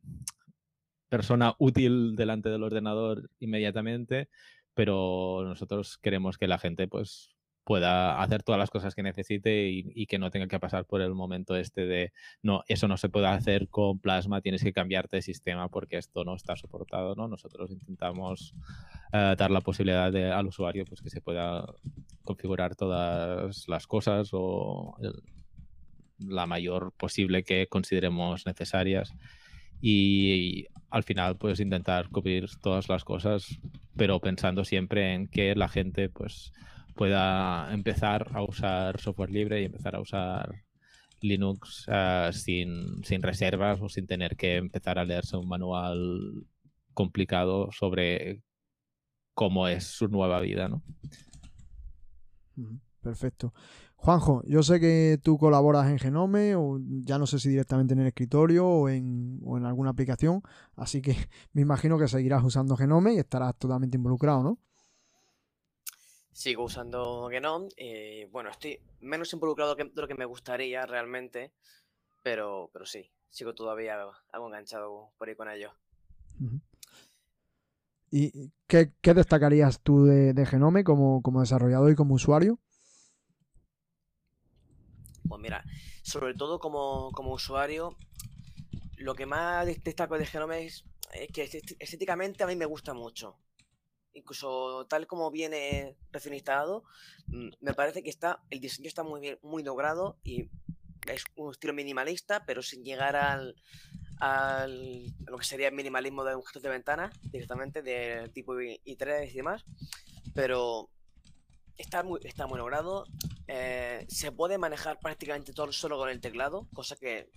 [1.08, 4.28] persona útil delante del ordenador inmediatamente,
[4.74, 10.06] pero nosotros queremos que la gente pues pueda hacer todas las cosas que necesite y,
[10.06, 13.28] que no tenga que pasar por el momento este de no, eso no se puede
[13.28, 17.28] hacer con plasma, tienes que cambiarte de sistema porque esto no está soportado, ¿no?
[17.28, 18.54] Nosotros intentamos
[19.12, 21.64] eh, dar la posibilidad al usuario pues que se pueda
[22.24, 24.96] configurar todas las cosas o
[26.18, 29.14] la mayor posible que consideremos necesarias
[29.80, 33.58] y, al final pues intentar cubrir todas las cosas
[33.96, 36.52] pero pensando siempre en que la gente pues
[36.94, 40.64] pueda empezar a usar software libre y empezar a usar
[41.20, 46.46] Linux eh, sin, sin, reservas o sin tener que empezar a leerse un manual
[46.94, 48.42] complicado sobre
[49.34, 50.82] cómo es su nueva vida, ¿no?
[53.00, 53.52] Perfecto.
[53.96, 58.00] Juanjo, yo sé que tú colaboras en Genome, o ya no sé si directamente en
[58.00, 60.42] el escritorio o en, o en alguna aplicación,
[60.76, 61.16] así que
[61.52, 64.58] me imagino que seguirás usando Genome y estarás totalmente involucrado, ¿no?
[66.32, 67.68] Sigo usando Genome.
[67.76, 71.52] y bueno, estoy menos involucrado de lo que me gustaría realmente,
[72.22, 73.98] pero, pero sí, sigo todavía
[74.30, 75.74] algo enganchado por ahí con ello.
[78.10, 82.58] ¿Y qué, destacarías tú de, Genome como, desarrollador y como usuario?
[85.28, 85.64] Pues mira,
[86.02, 87.96] sobre todo como, usuario,
[88.96, 90.84] lo que más destaco de Genome es
[91.32, 91.44] que
[91.78, 93.36] estéticamente a mí me gusta mucho
[94.14, 96.84] incluso tal como viene recién instalado,
[97.28, 100.48] mm, me parece que está, el diseño está muy bien, muy logrado y
[101.06, 103.56] es un estilo minimalista, pero sin llegar al,
[104.20, 109.34] al lo que sería el minimalismo de gestor de ventana, directamente de tipo i3 y
[109.34, 109.64] demás.
[110.34, 110.88] Pero
[111.76, 113.04] está muy, está muy logrado.
[113.48, 117.30] Eh, se puede manejar prácticamente todo solo con el teclado, cosa que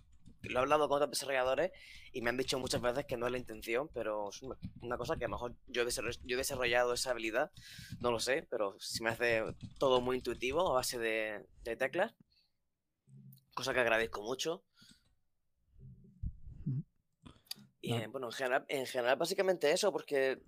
[0.49, 1.71] lo he hablado con otros desarrolladores
[2.11, 5.17] y me han dicho muchas veces que no es la intención, pero es una, cosa
[5.17, 5.89] que a lo mejor yo he,
[6.23, 7.51] yo he desarrollado esa habilidad,
[7.99, 9.43] no lo sé, pero si me hace
[9.77, 12.13] todo muy intuitivo a base de, teclas,
[13.53, 14.63] cosa que agradezco mucho.
[17.81, 20.41] Y bueno, en general, en general básicamente eso, porque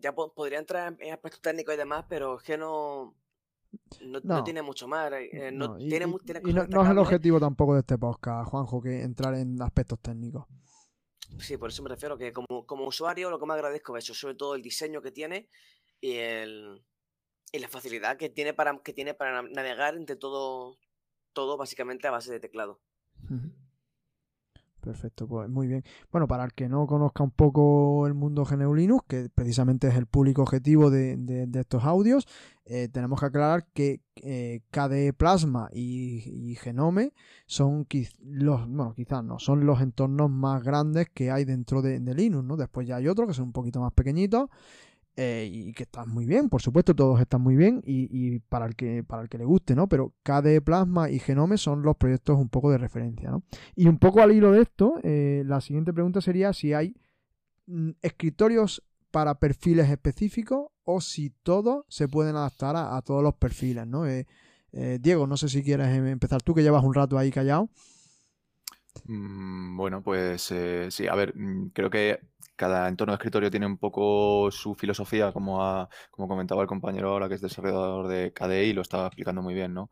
[0.00, 3.16] ya podría entrar en aspectos técnicos y demás, pero es que no,
[4.00, 5.12] no, tiene mucho más.
[5.12, 9.60] Eh, no, tiene, no, es el objetivo tampoco de este podcast, Juanjo, que entrar en
[9.62, 10.46] aspectos técnicos.
[11.38, 14.14] Sí, por eso me refiero que como, como usuario lo que me agradezco es eso,
[14.14, 15.48] sobre todo el diseño que tiene
[16.00, 16.82] y, el,
[17.52, 20.78] y la facilidad que tiene para, que tiene para navegar entre todo,
[21.32, 22.80] todo básicamente a base de teclado.
[24.86, 25.82] Perfecto, pues muy bien.
[26.12, 29.96] Bueno, para el que no conozca un poco el mundo GNU Linux, que precisamente es
[29.96, 32.28] el público objetivo de, estos audios,
[32.66, 37.14] eh, tenemos que aclarar que eh, KDE Plasma y, Genome
[37.46, 37.88] son
[38.22, 42.44] los, bueno, quizás no, son los entornos más grandes que hay dentro de, de Linux,
[42.44, 42.56] ¿no?
[42.56, 44.50] Después ya hay otros que son un poquito más pequeñitos
[45.18, 48.76] eh, y que están muy bien, por supuesto, todos están muy bien y, para, el
[48.76, 49.88] que, para el que le guste, ¿no?
[49.88, 53.42] Pero KDE Plasma y Genome son los proyectos un poco de referencia, ¿no?
[53.74, 56.94] Y un poco al hilo de esto, eh, la siguiente pregunta sería si hay
[57.66, 63.86] mm, escritorios para perfiles específicos o si todos se pueden adaptar a, todos los perfiles,
[63.86, 64.06] ¿no?
[64.06, 64.26] Eh,
[65.00, 67.70] Diego, no sé si quieres empezar tú, que llevas un rato ahí callado.
[69.06, 70.52] Mm, bueno, pues
[70.90, 72.20] sí, a ver, mm, creo que
[72.56, 77.28] cada entorno de escritorio tiene un poco su filosofía, como, como comentaba el compañero ahora
[77.28, 79.90] que es desarrollador de KDE y lo estaba explicando muy bien, ¿no?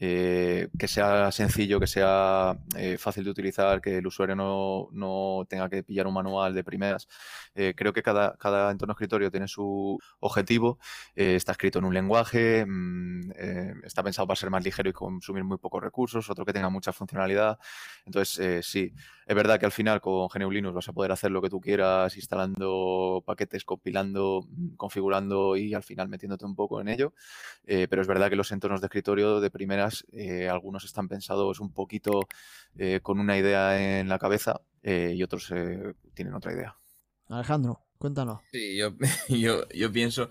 [0.00, 5.68] Eh, que sea sencillo, que sea eh, fácil de utilizar, que el usuario no, tenga
[5.68, 7.08] que pillar un manual de primeras.
[7.54, 10.78] Eh, creo que cada, cada, entorno escritorio tiene su objetivo,
[11.16, 13.32] está escrito en un lenguaje, mm,
[13.84, 16.92] está pensado para ser más ligero y consumir muy pocos recursos, otro que tenga mucha
[16.92, 17.58] funcionalidad.
[18.06, 18.92] Entonces, sí,
[19.26, 21.60] es verdad que al final con GNU Linux vas a poder hacer lo que tú
[21.60, 27.14] quieras, instalando paquetes, compilando, mm, configurando y al final metiéndote un poco en ello,
[27.64, 31.72] pero es verdad que los entornos de escritorio de primeras eh, algunos están pensados un
[31.72, 32.20] poquito
[32.76, 35.52] eh, con una idea en la cabeza eh, y otros
[36.14, 36.76] tienen otra idea.
[37.28, 38.40] Alejandro, cuéntanos.
[38.50, 38.94] Sí, yo,
[39.28, 40.28] yo, yo pienso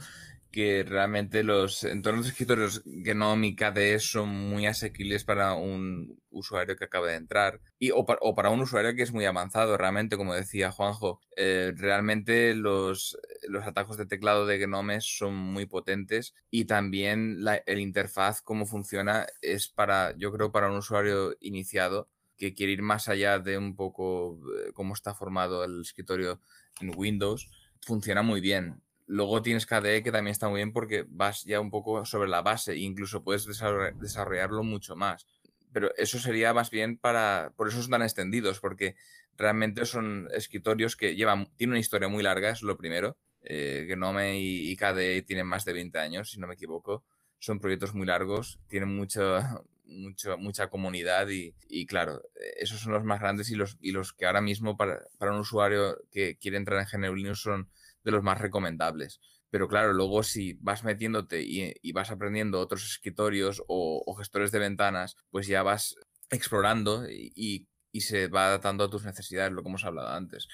[0.57, 6.75] que realmente los entornos de escritorios Gnome y KDE son muy asequibles para un usuario
[6.75, 9.77] que acaba de entrar y, o, para, un usuario que es muy avanzado.
[9.77, 15.67] Realmente, como decía Juanjo, eh, realmente los, los atajos de teclado de Gnome son muy
[15.67, 21.35] potentes y también la, el interfaz, cómo funciona, es para, yo creo, para un usuario
[21.39, 26.41] iniciado que quiere ir más allá de un poco eh, cómo está formado el escritorio
[26.81, 27.47] en Windows,
[27.79, 31.71] funciona muy bien Luego tienes KDE que también está muy bien porque vas ya un
[31.71, 35.25] poco sobre la base incluso puedes desarrollarlo mucho más.
[35.71, 37.53] Pero eso sería más bien para...
[37.55, 38.95] Por eso son tan extendidos, porque
[39.37, 41.49] realmente son escritorios que llevan...
[41.55, 43.17] Tienen una historia muy larga, es lo primero.
[43.41, 47.05] Eh, Gnome y, KDE tienen más de 20 años, si no me equivoco.
[47.39, 52.23] Son proyectos muy largos, tienen mucha, mucho, mucha comunidad y, claro,
[52.57, 55.39] esos son los más grandes y los, y los que ahora mismo para, para un
[55.39, 57.69] usuario que quiere entrar en GNU Linux son
[58.07, 59.19] de los más recomendables.
[59.49, 65.17] Pero claro, luego si vas metiéndote y, vas aprendiendo otros escritorios o, gestores de ventanas,
[65.29, 65.95] pues ya vas
[66.29, 67.67] explorando y,
[67.99, 70.47] se va adaptando a tus necesidades, lo que hemos hablado antes.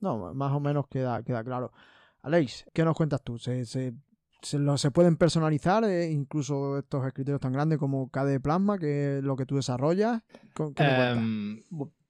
[0.00, 1.72] No, más o menos queda, queda claro.
[2.22, 3.38] Aleix, ¿qué nos cuentas tú?
[3.38, 3.92] ¿Se, se,
[4.42, 9.36] se, pueden personalizar eh, incluso estos escritorios tan grandes como KDE Plasma, que es lo
[9.36, 10.22] que tú desarrollas?
[10.76, 11.62] Em,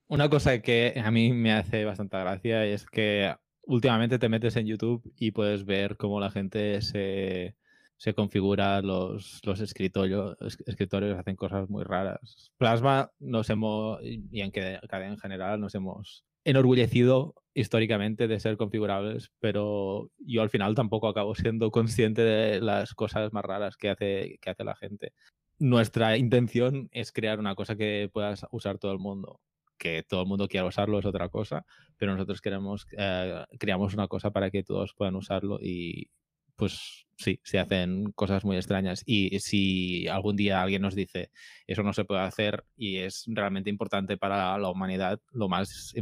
[0.06, 3.34] una cosa que a mí me hace bastante gracia es que
[3.66, 7.56] últimamente te metes en YouTube y puedes ver cómo la gente se,
[7.96, 10.36] se configura los, los escritorios,
[10.66, 12.50] escritorios, hacen cosas muy raras.
[12.56, 19.32] Plasma nos hemos, y en cadena en general, nos hemos enorgullecido históricamente de ser configurables,
[19.40, 24.38] pero yo al final tampoco acabo siendo consciente de las cosas más raras que hace,
[24.40, 25.12] que hace la gente.
[25.58, 29.40] Nuestra intención es crear una cosa que puedas usar todo el mundo
[29.78, 31.64] que todo el mundo quiera usarlo es otra cosa,
[31.96, 36.10] pero nosotros queremos, eh, creamos una cosa para que todos puedan usarlo y
[36.56, 39.02] pues sí, se hacen cosas muy extrañas.
[39.06, 41.30] Y si algún día alguien nos dice
[41.66, 45.94] eso no se puede hacer y es realmente importante para la humanidad, lo más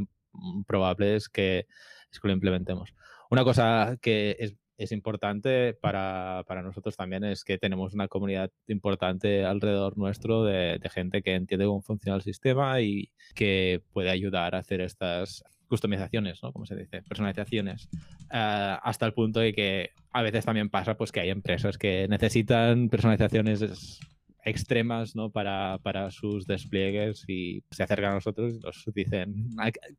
[0.66, 1.66] probable es que,
[2.10, 2.94] es que lo implementemos.
[3.30, 9.44] Una cosa que es es importante para, nosotros también es que tenemos una comunidad importante
[9.44, 14.58] alrededor nuestro de, gente que entiende cómo funciona el sistema y que puede ayudar a
[14.58, 16.52] hacer estas customizaciones, ¿no?
[16.52, 17.88] Como se dice, personalizaciones,
[18.30, 22.06] ah, hasta el punto de que a veces también pasa pues que hay empresas que
[22.08, 24.00] necesitan personalizaciones
[24.44, 25.30] extremas ¿no?
[25.30, 29.48] para, para, sus despliegues y se acercan a nosotros y nos dicen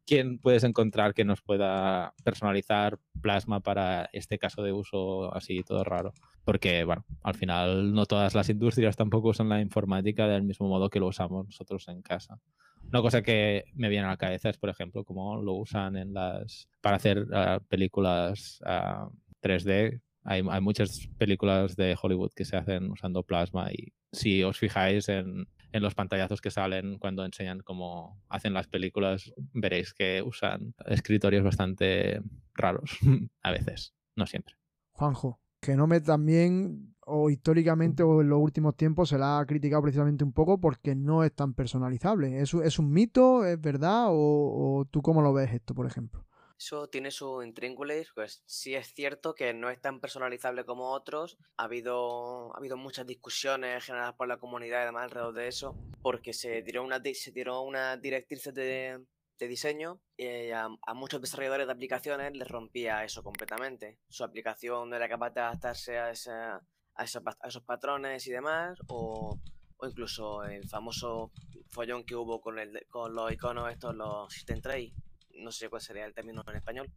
[0.05, 5.83] quién puedes encontrar que nos pueda personalizar plasma para este caso de uso así todo
[5.83, 6.13] raro.
[6.43, 10.89] Porque, bueno, al final no todas las industrias tampoco usan la informática del mismo modo
[10.89, 12.39] que lo usamos nosotros en casa.
[12.87, 16.13] Una cosa que me viene a la cabeza es, por ejemplo, cómo lo usan en
[16.13, 19.09] las para hacer uh, películas uh, ah,
[19.41, 20.01] 3D.
[20.23, 25.09] Hay, hay, muchas películas de Hollywood que se hacen usando plasma y si os fijáis
[25.09, 31.43] en, los pantallazos que salen cuando enseñan cómo hacen las películas, veréis que usan escritorios
[31.43, 32.22] bastante
[32.53, 32.97] raros
[33.43, 34.55] a veces, no siempre.
[34.93, 39.45] Juanjo, que no me también o históricamente o en los últimos tiempos se la ha
[39.45, 42.41] criticado precisamente un poco porque no es tan personalizable.
[42.41, 43.45] ¿Es, es un mito?
[43.45, 44.07] ¿Es verdad?
[44.09, 46.26] O, tú cómo lo ves esto, por ejemplo?
[46.58, 51.38] Eso tiene su intríngulis, pues sí es cierto que no es tan personalizable como otros.
[51.58, 55.76] Ha habido, ha habido muchas discusiones generadas por la comunidad y demás alrededor de eso,
[56.01, 59.06] porque se tiró una, se tiró una directriz de,
[59.38, 63.99] de diseño y a, muchos desarrolladores de aplicaciones les rompía eso completamente.
[64.10, 69.38] Su aplicación no era capaz de adaptarse a, a, esos, patrones y demás, o,
[69.78, 71.32] o, incluso el famoso
[71.70, 74.93] follón que hubo con, el, con los iconos estos, los system tray,
[75.36, 76.89] no sé cuál sería el término en español,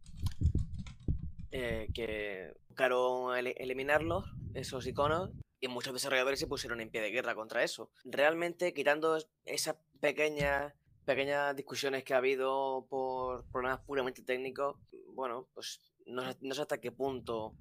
[1.51, 7.35] eh, que buscaron eliminarlos, esos iconos, y muchos desarrolladores se pusieron en pie de guerra
[7.35, 7.91] contra eso.
[8.05, 10.73] Realmente, quitando esas pequeñas
[11.05, 14.77] pequeñas discusiones que ha habido por problemas puramente técnicos,
[15.07, 17.55] bueno, pues no, no sé hasta qué punto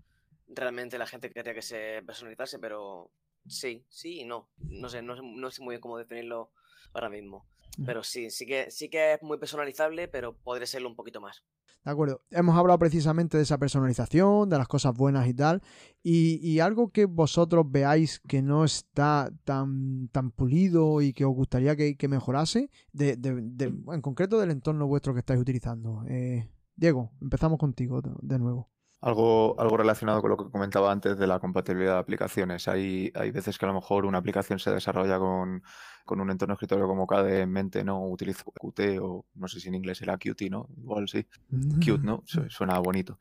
[0.49, 3.11] realmente la gente quería que se personalizase, pero
[3.47, 4.51] sí, sí y no.
[4.59, 6.51] No sé, no, no sé muy bien cómo definirlo
[6.93, 7.47] ahora mismo.
[7.85, 11.45] Pero sí, sí que, sí que es muy personalizable, pero podría serlo un poquito más.
[11.85, 12.22] De acuerdo.
[12.31, 15.62] Hemos hablado precisamente de esa personalización, de las cosas buenas y tal.
[16.03, 21.76] Y, algo que vosotros veáis que no está tan, tan pulido y que os gustaría
[21.76, 26.05] que, mejorase, de, en concreto del entorno vuestro que estáis utilizando.
[26.09, 28.70] Eh, Diego, empezamos contigo de nuevo.
[29.01, 32.67] Algo, algo relacionado con lo que comentaba antes de la compatibilidad de aplicaciones.
[32.67, 35.63] Hay, hay veces que a lo mejor una aplicación se desarrolla con,
[36.05, 38.05] con un entorno escritorio como KDE en mente, ¿no?
[38.09, 40.69] Utilizo Qt o no sé si en inglés era Qt, ¿no?
[40.77, 41.27] Igual sí.
[41.49, 42.25] Cute, ¿no?
[42.49, 43.19] Suena bonito.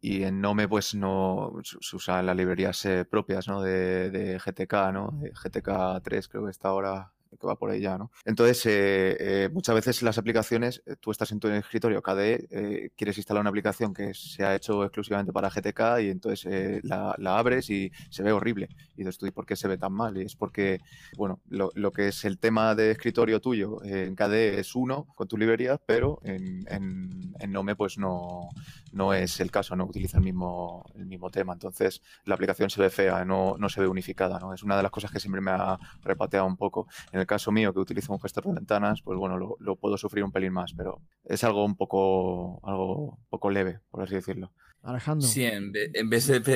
[0.00, 3.60] Y en Nome, pues no se usan las librerías eh, propias, ¿no?
[3.60, 5.10] De, de GTK, ¿no?
[5.20, 8.10] De GTK 3 creo que está ahora que va por ahí ya, ¿no?
[8.24, 13.16] Entonces, eh, eh, muchas veces las aplicaciones, eh, tú estás en tu escritorio KDE, quieres
[13.18, 17.92] instalar una aplicación que se ha hecho exclusivamente para GTK y entonces la, abres y
[18.10, 18.68] se ve horrible.
[18.96, 20.16] Y dices tú, ¿y por qué se ve tan mal?
[20.16, 20.80] Y es porque,
[21.16, 25.36] bueno, lo, que es el tema de escritorio tuyo en KDE es uno con tu
[25.36, 28.50] librería, pero en, en, Nome pues no,
[28.92, 31.52] no es el caso, no utiliza el mismo, el mismo tema.
[31.54, 34.52] Entonces, la aplicación se ve fea, no, no se ve unificada, ¿no?
[34.52, 36.88] Es una de las cosas que siempre me ha repateado un poco.
[37.12, 40.24] En el caso mío, que utilizo un gestor de ventanas, pues bueno, lo, puedo sufrir
[40.24, 44.52] un pelín más, pero es algo un poco, algo poco leve, por así decirlo.
[44.82, 45.26] Alejandro.
[45.26, 46.48] Sí, en, en BSP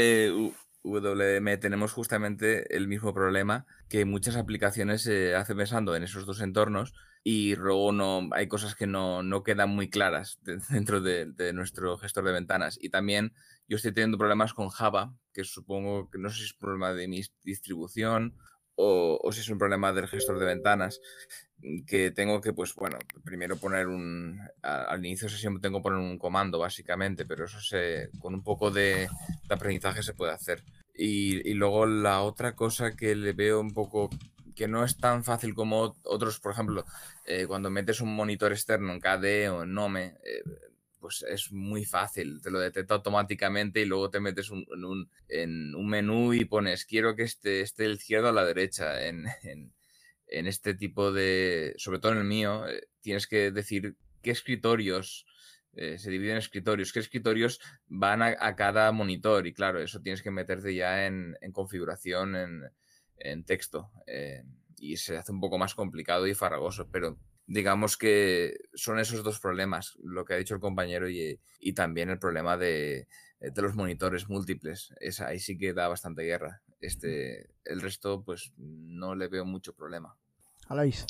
[0.84, 6.40] WM tenemos justamente el mismo problema que muchas aplicaciones se hacen pensando en esos dos
[6.40, 6.94] entornos
[7.24, 10.40] y luego no hay cosas que no, no quedan muy claras
[10.70, 12.78] dentro de, de, nuestro gestor de ventanas.
[12.80, 13.32] Y también
[13.68, 17.06] yo estoy teniendo problemas con Java, que supongo que no sé si es problema de
[17.08, 18.36] mi distribución
[18.76, 21.00] o, si es un problema del gestor de ventanas,
[21.58, 25.84] mm, que tengo que, pues bueno, primero poner un, al inicio de sesión tengo que
[25.84, 29.08] poner un comando básicamente, pero eso se, con un poco de,
[29.48, 30.64] aprendizaje se puede hacer.
[30.94, 34.10] Y, luego la otra cosa que le veo un poco
[34.54, 36.84] que no es tan fácil como otros, por ejemplo,
[37.26, 40.42] eh, cuando metes un monitor externo en KDE o en Nome, eh,
[41.02, 44.50] pues es muy fácil, te lo detecta automáticamente y luego te metes
[45.28, 48.94] en, un, menú y pones quiero que esté, esté el izquierdo a la derecha.
[50.34, 55.26] En, este tipo de, sobre todo en el mío, eh, tienes que decir qué escritorios
[55.74, 60.22] eh, se dividen en escritorios, qué escritorios van a, cada monitor y claro, eso tienes
[60.22, 62.34] que meterte ya en, configuración
[63.18, 63.90] en, texto.
[64.06, 64.42] Eh,
[64.78, 69.40] y se hace un poco más complicado y farragoso, pero digamos que son esos dos
[69.40, 71.38] problemas, lo que ha dicho el compañero y,
[71.74, 73.06] también el problema de,
[73.56, 74.94] los monitores múltiples.
[75.20, 76.62] ahí sí que da bastante guerra.
[76.80, 80.16] Este, el resto, pues no le veo mucho problema.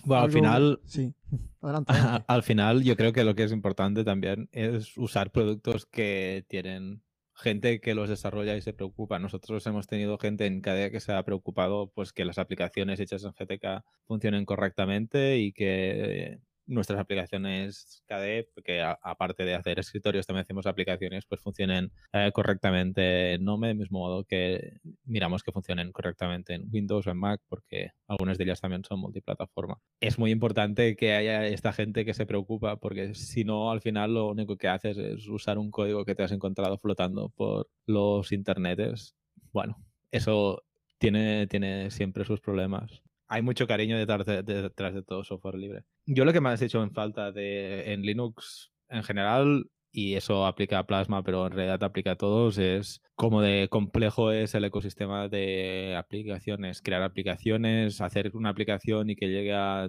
[0.05, 1.15] Bueno, al final, sí.
[1.61, 1.93] adelante.
[2.27, 7.03] al final, yo creo que lo que es importante también es usar productos que tienen
[7.43, 9.19] gente que los desarrolla y se preocupa.
[9.19, 13.25] Nosotros hemos tenido gente en cadena que se ha preocupado pues que las aplicaciones hechas
[13.25, 20.43] en GTK funcionen correctamente y que nuestras aplicaciones KDE, que aparte de hacer escritorios, también
[20.43, 25.93] hacemos aplicaciones, pues funcionen eh, correctamente en Nome, del mismo modo que miramos que funcionen
[25.93, 29.79] correctamente en Windows o en Mac, porque algunas de ellas también son multiplataforma.
[30.01, 34.15] Es muy importante que haya esta gente que se preocupa, porque si no, al final
[34.15, 38.33] lo único que haces es usar un código que te has encontrado flotando por los
[38.33, 39.15] internetes.
[39.53, 39.77] Bueno,
[40.11, 40.63] eso
[40.99, 43.03] tiene, tiene siempre sus problemas
[43.33, 45.85] hay mucho cariño detrás de, detrás de todo software libre.
[46.05, 50.45] Yo lo que más he hecho en falta de, en Linux en general, y eso
[50.45, 54.65] aplica a Plasma, pero en realidad aplica a todos, es cómo de complejo es el
[54.65, 59.89] ecosistema de aplicaciones, crear aplicaciones, hacer una aplicación y que llegue a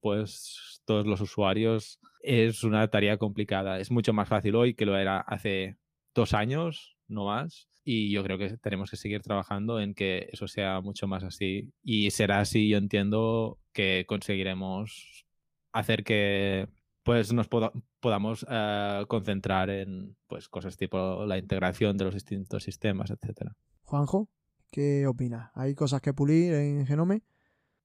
[0.00, 3.80] pues todos los usuarios es una tarea complicada.
[3.80, 5.78] Es mucho más fácil hoy que lo era hace
[6.14, 7.68] dos años, no más.
[7.84, 11.72] Y yo creo que tenemos que seguir trabajando en que eso sea mucho más así.
[11.82, 15.26] Y será así, yo entiendo, que conseguiremos
[15.72, 16.68] hacer que
[17.02, 23.10] pues nos podamos eh, concentrar en pues cosas tipo la integración de los distintos sistemas,
[23.10, 23.56] etcétera.
[23.82, 24.28] Juanjo,
[24.70, 25.50] ¿qué opinas?
[25.54, 27.22] ¿Hay cosas que pulir en Genome?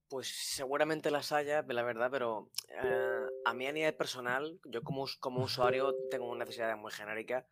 [0.07, 5.05] Pues seguramente las haya, la verdad, pero eh, a mí a nivel personal, yo como,
[5.19, 7.47] como usuario tengo una necesidad muy genérica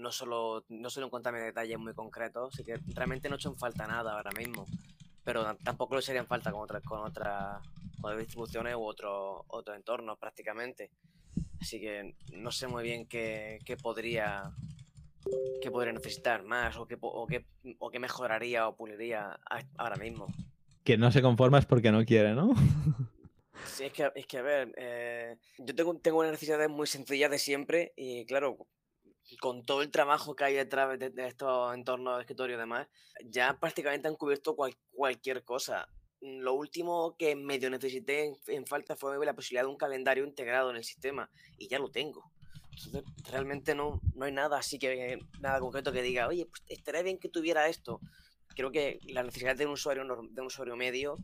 [0.00, 3.56] no solo, no solo encontrarme detalles muy concretos, así que realmente no he hecho en
[3.56, 4.66] falta nada ahora mismo.
[5.22, 7.62] Pero tampoco lo sería en falta con otras con otras
[8.18, 10.90] distribuciones u otros otro entornos prácticamente.
[11.60, 14.50] Así que no sé muy bien qué, qué podría
[15.60, 17.44] qué podría necesitar más o qué, o qué,
[17.78, 19.38] o qué mejoraría o puliría
[19.76, 20.26] ahora mismo.
[20.84, 22.54] Que no se conforma es porque no quiere, ¿no?
[23.66, 27.28] Sí, es que, es que a ver, eh, yo tengo, tengo una necesidad muy sencilla
[27.28, 28.56] de siempre y claro,
[29.38, 32.88] con todo el trabajo que hay detrás de, estos entornos de escritorio y demás,
[33.24, 34.56] ya prácticamente han cubierto
[34.90, 35.88] cualquier cosa.
[36.20, 40.76] Lo último que medio necesité en, falta fue la posibilidad de un calendario integrado en
[40.76, 42.30] el sistema y ya lo tengo.
[42.70, 47.02] Entonces, realmente no, no hay nada así que nada concreto que diga, oye, pues estaría
[47.02, 48.00] bien que tuviera esto.
[48.54, 51.16] Creo que las necesidades de un usuario, de un usuario medio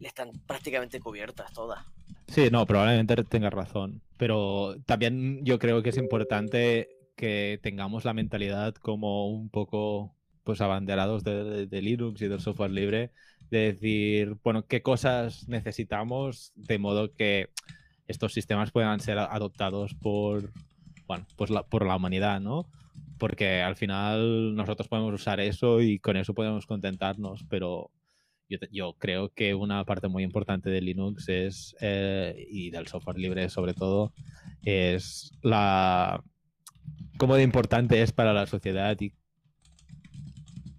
[0.00, 1.84] están prácticamente cubiertas todas.
[2.28, 4.02] Sí, no, probablemente tengas razón.
[4.16, 10.60] Pero también yo creo que es importante que tengamos la mentalidad como un poco pues
[10.60, 13.12] abanderados de, Linux y del software libre,
[13.50, 17.50] de decir, bueno, qué cosas necesitamos de modo que
[18.08, 20.50] estos sistemas puedan ser adoptados por,
[21.06, 22.66] bueno, pues por la humanidad, ¿no?
[23.18, 27.90] Porque al final nosotros podemos usar eso y con eso podemos contentarnos, pero
[28.70, 33.48] yo, creo que una parte muy importante de Linux es, eh, y del software libre
[33.48, 34.12] sobre todo,
[34.62, 36.22] es la
[37.22, 39.12] cómo de importante es para la sociedad y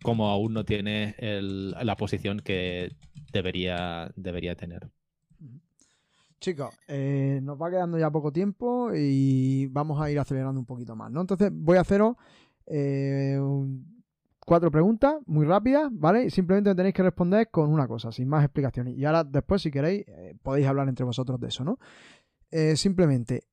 [0.02, 2.92] cómo aún no tiene la posición que
[3.32, 4.90] debería, debería tener.
[6.42, 10.98] Chicos, eh, nos va quedando ya poco tiempo y vamos a ir acelerando un poquito
[10.98, 11.22] más, ¿no?
[11.22, 12.18] Entonces voy a haceros
[12.68, 13.40] eh,
[14.46, 16.30] cuatro preguntas muy rápidas, ¿vale?
[16.30, 18.98] Simplemente tenéis que responder con una cosa, sin más explicaciones.
[18.98, 21.80] Y ahora después, si queréis, eh, podéis hablar entre vosotros de eso, ¿no?
[22.76, 23.46] simplemente,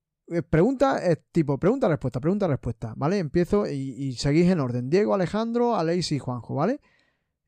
[0.49, 3.19] pregunta es tipo pregunta-respuesta, pregunta-respuesta, ¿vale?
[3.19, 4.89] Empiezo y, seguís en orden.
[4.89, 6.79] Diego, Alejandro, Aleix y Juanjo, ¿vale?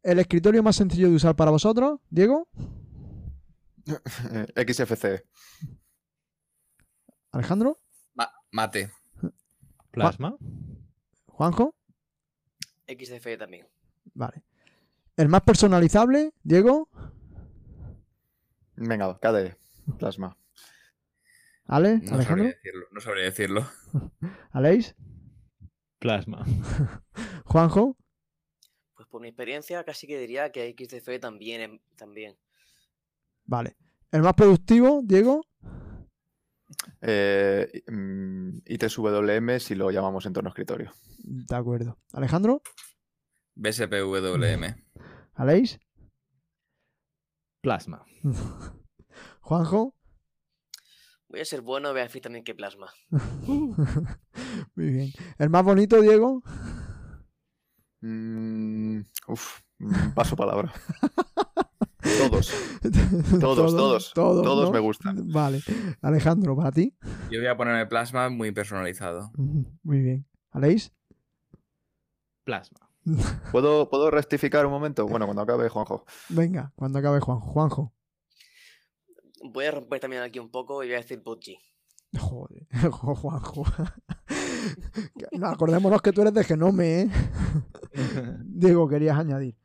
[0.01, 2.49] ¿El escritorio más sencillo de usar para vosotros, Diego?
[4.55, 5.23] XFC.
[7.31, 7.79] Alejandro.
[8.51, 8.91] mate.
[9.91, 10.35] Plasma.
[11.27, 11.75] Juanjo.
[12.87, 13.67] XFE también.
[14.13, 14.43] Vale.
[15.15, 16.89] ¿El más personalizable, Diego?
[18.75, 19.55] Venga, KDE.
[19.97, 20.37] Plasma.
[21.65, 21.99] ¿Ale?
[21.99, 22.45] No ¿Alejandro?
[22.45, 23.67] decirlo, no sabría decirlo.
[24.51, 24.95] ¿Aleix?
[25.99, 26.45] Plasma.
[27.45, 27.97] ¿Juanjo?
[28.95, 32.37] Pues por mi experiencia casi que diría que XDF también, también.
[33.45, 33.77] Vale.
[34.11, 35.45] ¿El más productivo, Diego?
[37.01, 40.91] Eh, mm, ITSWM si lo llamamos entorno escritorio.
[41.19, 41.99] De acuerdo.
[42.11, 42.61] ¿Alejandro?
[43.55, 44.75] BSPWM.
[45.35, 45.79] ¿Aleix?
[47.61, 48.05] Plasma.
[49.41, 49.95] ¿Juanjo?
[51.33, 52.93] Voy a ser bueno, voy a decir también que plasma.
[54.75, 55.11] Muy bien.
[55.39, 56.43] ¿El más bonito, Diego?
[58.01, 60.71] Mm, uf, mm, paso palabra.
[62.19, 62.53] todos.
[63.39, 64.13] Todos, todos.
[64.13, 65.27] Todos, me gustan.
[65.31, 65.61] Vale.
[66.03, 66.95] Alejandro, ¿para ti?
[67.31, 69.31] Yo voy a ponerme plasma muy personalizado.
[69.81, 70.27] Muy bien.
[70.51, 70.93] ¿Aleix?
[72.43, 72.91] Plasma.
[73.51, 75.07] ¿Puedo, ¿Puedo rectificar un momento?
[75.07, 76.05] Bueno, cuando acabe Juanjo.
[76.29, 77.47] Venga, cuando acabe Juanjo.
[77.47, 77.93] Juanjo.
[79.43, 81.57] Voy a romper también aquí un poco y voy a decir PUBG.
[82.17, 83.65] Joder, Juanjo.
[85.33, 87.09] no, acordémonos que tú eres de Genome, ¿eh?
[88.45, 89.55] Diego, querías añadir.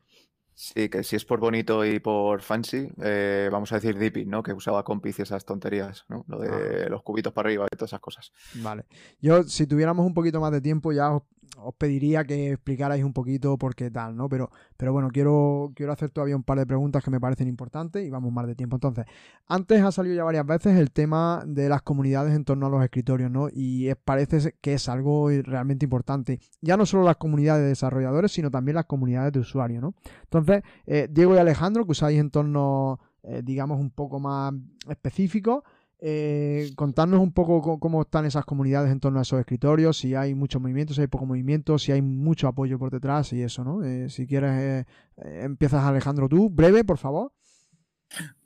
[0.53, 4.43] Sí, que si es por bonito y por fancy, eh, vamos a decir Dipping, ¿no?
[4.43, 6.25] Que usaba compis y esas tonterías, ¿no?
[6.27, 8.33] Lo de los cubitos para arriba y todas esas cosas.
[8.55, 8.83] Vale.
[9.21, 11.23] Yo, si tuviéramos un poquito más de tiempo, ya os,
[11.57, 14.29] os pediría que explicarais un poquito por qué tal, ¿no?
[14.29, 18.05] Pero, pero bueno, quiero, quiero hacer todavía un par de preguntas que me parecen importantes
[18.05, 18.75] y vamos más de tiempo.
[18.75, 19.05] Entonces,
[19.47, 22.83] antes ha salido ya varias veces el tema de las comunidades en torno a los
[22.83, 23.47] escritorios, ¿no?
[23.51, 26.39] Y parece que es algo realmente importante.
[26.61, 29.93] Ya no solo las comunidades de desarrolladores, sino también las comunidades de usuarios, ¿no?
[30.23, 34.53] Entonces, eh, Diego y Alejandro, que usáis entornos, eh, digamos, un poco más
[34.87, 35.63] específicos,
[35.99, 40.15] eh, contarnos un poco co- cómo están esas comunidades en torno a esos escritorios, si
[40.15, 43.63] hay mucho movimiento, si hay poco movimiento, si hay mucho apoyo por detrás y eso,
[43.63, 43.83] ¿no?
[43.83, 44.85] Eh, si quieres, eh,
[45.17, 47.31] eh, empiezas Alejandro tú, breve, por favor.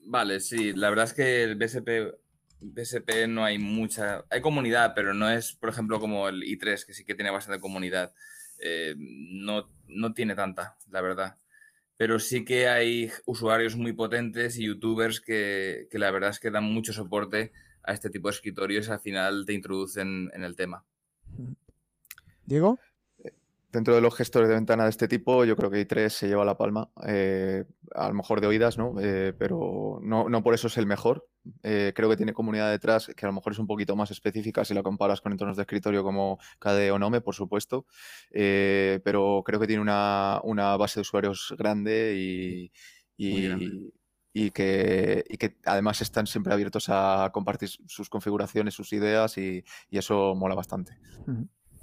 [0.05, 2.11] Vale, sí, la verdad es que el BSP,
[2.61, 6.93] BSP no hay mucha, hay comunidad, pero no es, por ejemplo, como el i3, que
[6.93, 8.13] sí que tiene bastante comunidad.
[8.97, 11.37] No, no tiene tanta, la verdad.
[12.03, 16.51] Pero sí que hay usuarios muy potentes y youtubers que, que la verdad es que
[16.51, 20.57] dan mucho soporte a este tipo de escritorios y al final te introducen en el
[20.57, 20.83] tema.
[22.45, 22.77] Diego.
[23.73, 26.45] Dentro de los gestores de ventana de este tipo, yo creo que i3 se lleva
[26.45, 27.65] la palma, eh,
[27.95, 28.93] a lo mejor de oídas, ¿no?
[29.01, 31.27] Eh, pero no, no por eso es el mejor.
[31.63, 34.63] Eh, creo que tiene comunidad detrás que a lo mejor es un poquito más específica
[34.63, 37.87] si la comparas con entornos de escritorio como KDE o Nome, por supuesto.
[38.29, 42.71] Eh, pero creo que tiene una, una base de usuarios grande y,
[43.17, 43.91] y- grande.
[44.33, 49.63] y que, y que además están siempre abiertos a compartir sus configuraciones, sus ideas y,
[49.89, 50.95] y eso mola bastante.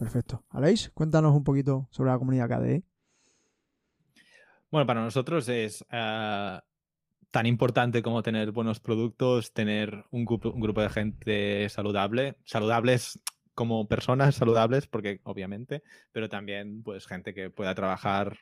[0.00, 0.42] Perfecto.
[0.48, 2.82] Aleix, cuéntanos un poquito sobre la comunidad KDE.
[4.70, 6.64] Bueno, para nosotros es ah,
[7.30, 13.20] tan importante como tener buenos productos, tener un grupo, un grupo de gente saludable, saludables
[13.54, 15.82] como personas saludables, porque obviamente,
[16.12, 18.38] pero también pues gente que pueda trabajar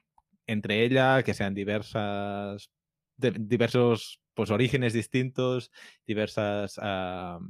[0.46, 2.70] entre ella, que sean diversas,
[3.16, 5.72] diversos pues orígenes distintos,
[6.06, 7.40] diversas ah,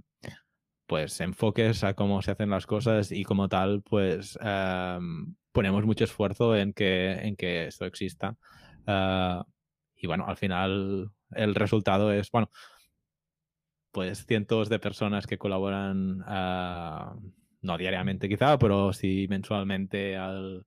[0.89, 6.05] pues enfoques a cómo se hacen las cosas y como tal pues am, ponemos mucho
[6.05, 8.37] esfuerzo en que, en que esto exista.
[8.87, 9.47] Ah,
[9.97, 12.51] y bueno, al final el resultado es, bueno,
[13.93, 17.17] pues cientos de personas que colaboran, ah,
[17.63, 20.67] no diariamente quizá, pero sí mensualmente al,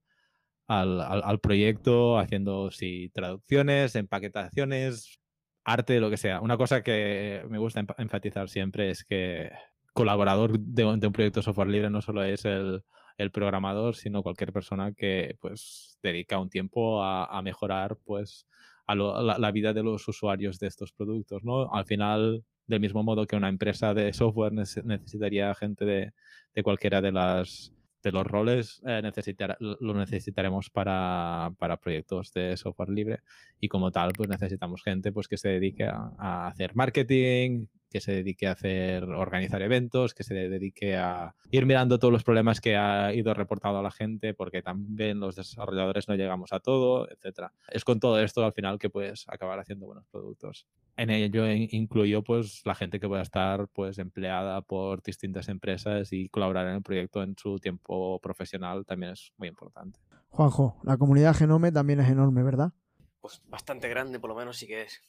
[0.68, 5.20] al, al- proyecto, haciendo sí, traducciones, empaquetaciones,
[5.64, 6.40] arte, lo que sea.
[6.40, 9.50] Una cosa que me gusta enfatizar siempre es que
[9.92, 12.82] colaborador de, un- proyecto de software libre no solo es el,
[13.18, 18.46] el programador, sino cualquier persona que pues dedica un tiempo a, mejorar pues
[18.86, 21.72] a lo- la, vida de los usuarios de estos productos, ¿no?
[21.72, 26.12] Al final, del mismo modo que una empresa de software nece- necesitaría gente de,
[26.54, 27.72] de cualquiera de las
[28.02, 33.20] de los roles eh, necesitar- lo necesitaremos para, para proyectos de software libre
[33.60, 38.12] y como tal pues necesitamos gente pues que se dedique a hacer marketing que se
[38.12, 42.76] dedique a hacer organizar eventos que se dedique a ir mirando todos los problemas que
[42.76, 47.52] ha ido reportado a la gente porque también los desarrolladores no llegamos a todo etcétera
[47.68, 50.66] es con todo esto al final que puedes acabar haciendo buenos productos
[50.96, 56.12] en ello in- incluyo pues la gente que pueda estar pues empleada por distintas empresas
[56.12, 60.96] y colaborar en el proyecto en su tiempo profesional también es muy importante Juanjo, la
[60.96, 62.72] comunidad Genome también es enorme, ¿verdad?
[63.20, 65.02] Pues bastante grande, por lo menos sí que es.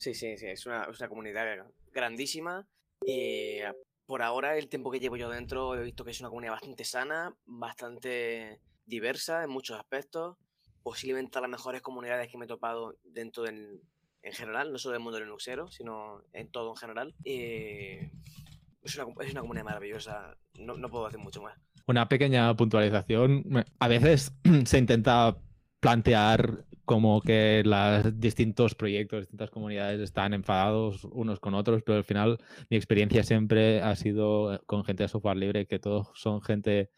[0.00, 2.66] Sí, sí, sí, es una, es una comunidad grandísima.
[3.06, 3.70] Eh,
[4.06, 6.84] por ahora, el tiempo que llevo yo dentro, he visto que es una comunidad bastante
[6.84, 10.38] sana, bastante diversa en muchos aspectos.
[10.82, 13.82] Posiblemente las mejores comunidades que me he topado dentro del,
[14.22, 17.14] en general, no solo del mundo linuxero, sino en todo en general.
[17.22, 17.98] Y
[18.82, 21.60] es una, es una comunidad maravillosa, no, no puedo decir mucho más.
[21.86, 23.44] Una pequeña puntualización.
[23.78, 24.32] A veces
[24.64, 25.36] se intenta
[25.78, 32.04] plantear como que los distintos proyectos, distintas comunidades están enfadados unos con otros, pero al
[32.04, 32.38] final
[32.68, 36.90] mi experiencia siempre ha sido eh, con gente de software libre, que todos son gente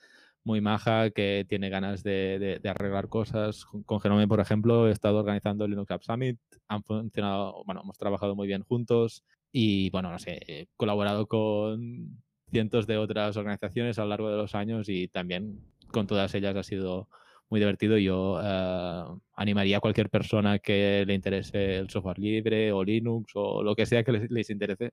[0.44, 3.66] muy maja, que tiene ganas de, de- de arreglar cosas.
[3.84, 6.38] Con- Genome, por ejemplo, he estado organizando el Linux App Summit,
[6.68, 9.22] han funcionado, bueno, hemos trabajado muy bien juntos
[9.52, 14.38] y, bueno, no sé, he colaborado con cientos de otras organizaciones a lo largo de
[14.38, 17.10] los años y también con todas ellas ha sido
[17.52, 17.98] muy divertido.
[17.98, 19.04] Yo eh,
[19.36, 23.84] animaría a cualquier persona que le interese el software libre o Linux o lo que
[23.84, 24.92] sea que les, interese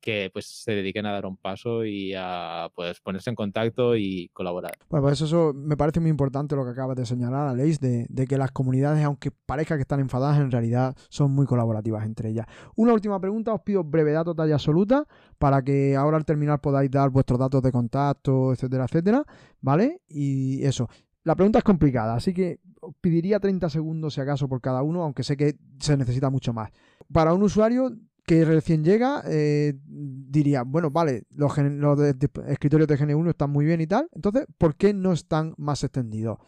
[0.00, 4.28] que pues se dediquen a dar un paso y a pues ponerse en contacto y
[4.32, 4.72] colaborar.
[4.88, 8.26] Bueno, pues eso me parece muy importante lo que acabas de señalar, Aleix, de, de
[8.26, 12.46] que las comunidades, aunque parezca que están enfadadas, en realidad son muy colaborativas entre ellas.
[12.74, 15.06] Una última pregunta, os pido brevedad total y absoluta
[15.38, 19.24] para que ahora al terminar podáis dar vuestros datos de contacto, etcétera, etcétera,
[19.60, 20.00] ¿vale?
[20.08, 20.88] Y eso.
[21.26, 22.60] La pregunta es complicada, así que
[23.00, 26.70] pediría 30 segundos si acaso por cada uno, aunque sé que se necesita mucho más.
[27.12, 27.90] Para un usuario
[28.24, 33.88] que recién llega, eh, diría, bueno, vale, los, escritorios de GN1 están muy bien y
[33.88, 36.38] tal, entonces, ¿por qué no están más extendidos?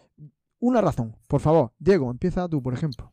[0.61, 1.73] Una razón, por favor.
[1.81, 3.11] Diego, empieza tú, por ejemplo.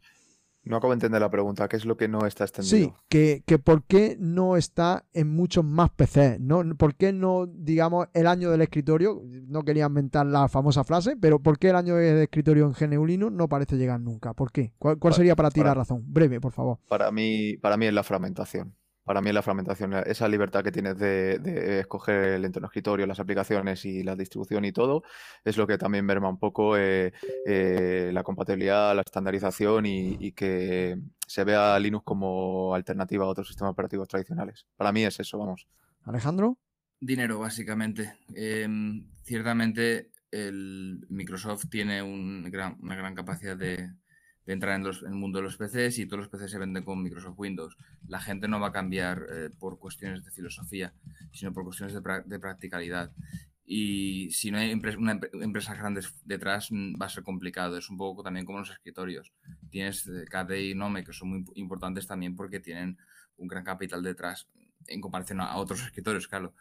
[0.65, 1.67] No acabo de entender la pregunta.
[1.67, 2.89] ¿Qué es lo que no está extendido?
[2.89, 6.39] Sí, que, que por qué no está en muchos más PCs.
[6.39, 6.63] ¿no?
[6.75, 9.21] ¿Por qué no, digamos, el año del escritorio?
[9.47, 13.05] No quería inventar la famosa frase, pero ¿por qué el año del escritorio en GNU
[13.05, 14.33] Linux no parece llegar nunca?
[14.33, 14.73] ¿Por qué?
[14.77, 16.03] ¿Cuál, sería para ti la razón?
[16.07, 16.79] Breve, por favor.
[16.87, 18.73] Para mí, para mí es la fragmentación
[19.05, 23.85] para mí la fragmentación, esa libertad que tienes de, escoger el entorno escritorio, las aplicaciones
[23.85, 25.03] y la distribución y todo,
[25.43, 27.13] es lo que también merma un poco eh,
[27.45, 30.97] eh, la compatibilidad, la estandarización y, que
[31.27, 34.65] se vea Linux como alternativa a otros sistemas operativos tradicionales.
[34.75, 35.67] Para mí es eso, vamos.
[36.03, 36.57] Alejandro.
[36.99, 38.17] Dinero, básicamente.
[38.33, 43.91] Em, ciertamente el Microsoft tiene una gran capacidad de,
[44.45, 47.01] de entrar en, el mundo de los PCs y todos los PCs se venden con
[47.01, 47.77] Microsoft Windows.
[48.07, 50.93] La gente no va a cambiar eh, por cuestiones de filosofía,
[51.31, 53.11] sino por cuestiones de, practicalidad.
[53.65, 57.77] Y si no hay empresas grandes detrás, va a ser complicado.
[57.77, 59.33] Es un poco también como los escritorios.
[59.71, 62.97] Tienes eh, KDE y Nome, que son muy importantes también porque tienen
[63.37, 64.47] un gran capital detrás
[64.87, 66.53] en comparación a otros escritorios, claro.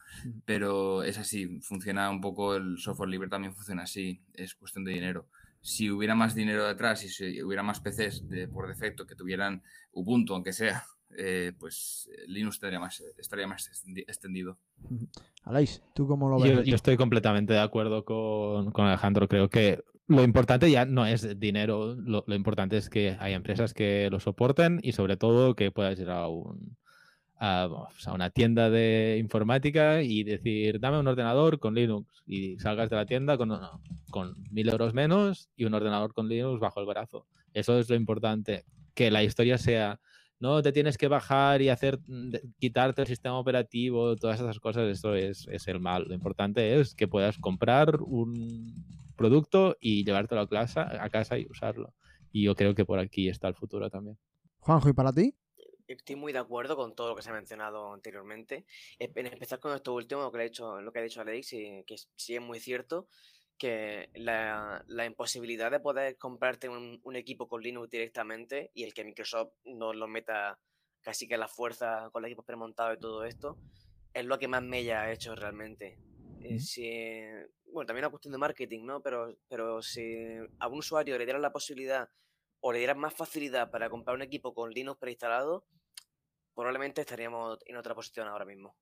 [0.47, 4.93] Pero es así, funciona un poco, el software libre también funciona así, es cuestión de
[4.93, 5.28] dinero
[5.65, 9.62] si hubiera más dinero detrás y si hubiera más PCs de, por defecto que tuvieran
[9.93, 10.85] Ubuntu, aunque sea,
[11.17, 14.59] eh, pues eh, Linux estaría más, estaría más extendido.
[15.43, 16.67] Aleix, ¿tú cómo lo ves?
[16.67, 19.27] Yo, estoy completamente de acuerdo con, Alejandro.
[19.27, 23.73] Creo que lo importante ya no es dinero, lo, lo, importante es que hay empresas
[23.73, 26.77] que lo soporten y sobre todo que puedas ir a un,
[27.45, 27.68] a,
[28.12, 33.07] una tienda de informática y decir, dame un ordenador con Linux y salgas de la
[33.07, 33.59] tienda con,
[34.11, 37.26] con mil euros menos y un ordenador con Linux bajo el brazo.
[37.53, 38.64] Eso es lo importante,
[38.95, 40.01] que la historia sea,
[40.40, 44.88] no te tienes que bajar y hacer, mm, quitarte el sistema operativo, todas esas cosas,
[44.88, 46.05] eso es, es el mal.
[46.09, 48.84] Lo importante es que puedas comprar un
[49.16, 51.95] producto y llevártelo a casa, a casa y usarlo.
[52.32, 54.18] Y yo creo que por aquí está el futuro también.
[54.59, 55.34] Juanjo, ¿y para ti?
[55.87, 58.64] Estoy muy de acuerdo con todo lo que se ha mencionado anteriormente,
[58.99, 61.85] en especial con esto último, lo que, ha dicho, lo que ha dicho Alex, y
[61.85, 63.09] que sí es muy cierto,
[63.59, 69.53] que la, imposibilidad de poder comprarte un, equipo con Linux directamente y el que Microsoft
[69.64, 70.59] no lo meta
[71.03, 73.59] casi que a la fuerza con el equipo premontado y todo esto,
[74.12, 75.99] es lo que más mella ha hecho realmente.
[76.43, 79.03] Eh, bueno, también una cuestión de marketing, ¿no?
[79.03, 80.16] Pero, pero si
[80.59, 82.09] a un usuario le dieran la posibilidad
[82.67, 85.67] o le dieran más facilidad para comprar un equipo con Linux preinstalado,
[86.55, 88.75] probablemente estaríamos en otra posición ahora mismo.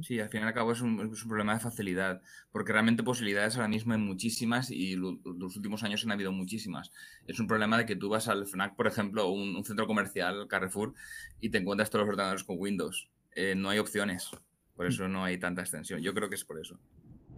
[0.00, 3.68] Sí, al fin y al cabo es un, problema de facilidad, porque realmente posibilidades ahora
[3.68, 6.90] mismo hay muchísimas y los últimos años han habido muchísimas.
[7.26, 10.48] Es un problema de que tú vas al FNAC, por ejemplo, un, un centro comercial,
[10.48, 10.94] Carrefour,
[11.38, 13.10] y te encuentras todos los ordenadores con Windows.
[13.32, 14.30] Eh, no hay opciones,
[14.74, 14.88] por mm.
[14.88, 16.00] eso no hay tanta extensión.
[16.00, 16.80] Yo creo que es por eso.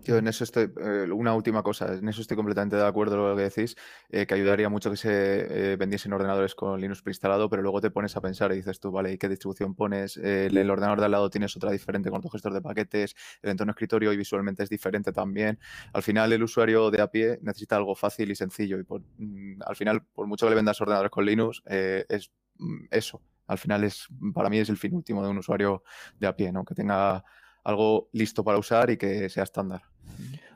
[0.04, 3.30] Yo en eso estoy, eh, una última cosa, en eso estoy completamente de acuerdo con
[3.30, 3.76] lo que decís,
[4.08, 7.90] eh, que ayudaría mucho que se eh, vendiesen ordenadores con Linux preinstalado, pero luego te
[7.90, 10.16] pones a pensar y dices tú, vale, ¿y qué distribución pones?
[10.16, 13.72] el, ordenador de al lado tienes otra diferente con tu gestor de paquetes, el entorno
[13.72, 15.58] escritorio y visualmente es diferente también.
[15.92, 19.60] Al final el usuario de a pie necesita algo fácil y sencillo y por, mm,
[19.66, 23.20] al final, por mucho que le vendas ordenadores con Linux, es mm, eso.
[23.46, 25.82] Al final es, para mí es el fin último de un usuario
[26.18, 26.64] de a pie, ¿no?
[26.64, 27.24] Que tenga
[27.64, 29.82] algo listo para usar y que sea estándar.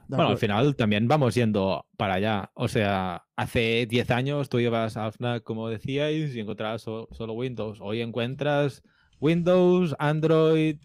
[0.09, 2.50] Bueno, al final también vamos yendo para allá.
[2.55, 7.78] O sea, hace 10 años tú ibas a FNAC, como decíais, y encontrabas solo Windows.
[7.80, 8.82] Hoy encuentras
[9.20, 10.76] Windows, Android,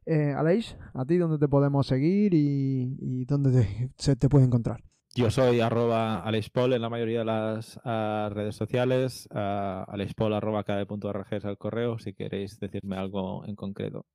[0.06, 4.46] Eh, Aleix, ¿a ti dónde te podemos seguir y, y dónde te- se te puede
[4.46, 4.82] encontrar?
[5.14, 9.28] Yo soy arroba alexpol en la mayoría de las ah, redes sociales.
[9.32, 14.06] Uh, alexpol arroba kd.org es el correo si queréis decirme algo en concreto.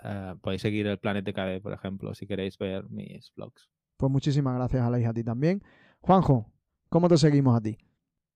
[0.00, 3.68] Ah, podéis seguir el Planete KD, por ejemplo, si queréis ver mis blogs.
[3.96, 5.62] Pues muchísimas gracias, Aleix, a ti también.
[6.00, 6.52] Juanjo,
[6.94, 7.76] ¿cómo te seguimos a ti?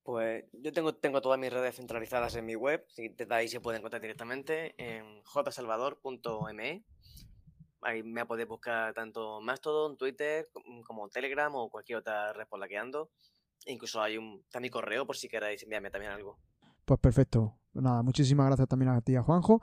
[0.02, 3.61] Pues yo tengo, tengo todas mis redes centralizadas en mi web, si desde ahí se
[3.61, 6.84] pueden encontrar directamente en jsalvador.me.
[7.82, 12.59] Ahí me podéis buscar tanto Mastodon, Twitter, com- como Telegram o cualquier otra red por
[12.59, 13.11] la que ando.
[13.64, 16.36] E incluso hay un, está mi correo por si queréis enviarme también algo.
[16.84, 17.54] Pues perfecto.
[17.74, 19.62] Nada, muchísimas gracias también a ti, a Juanjo.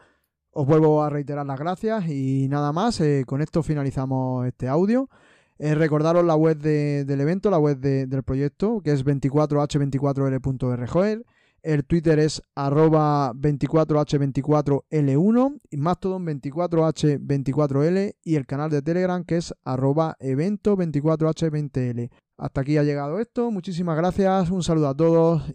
[0.51, 3.01] Os vuelvo a reiterar las gracias y nada más.
[3.01, 5.09] eh, con esto finalizamos este audio.
[5.57, 11.25] Eh, recordaros la web de- del evento, la web de- del proyecto, que es 24h24l.rjoel.
[11.63, 19.53] El Twitter es arroba 24h24l1 y Mastodon 24h24l y el canal de Telegram que es
[19.63, 22.09] arroba evento 24h20l.
[22.37, 23.49] Hasta aquí ha llegado esto.
[23.49, 24.51] Muchísimas gracias.
[24.51, 25.51] Un saludo a todos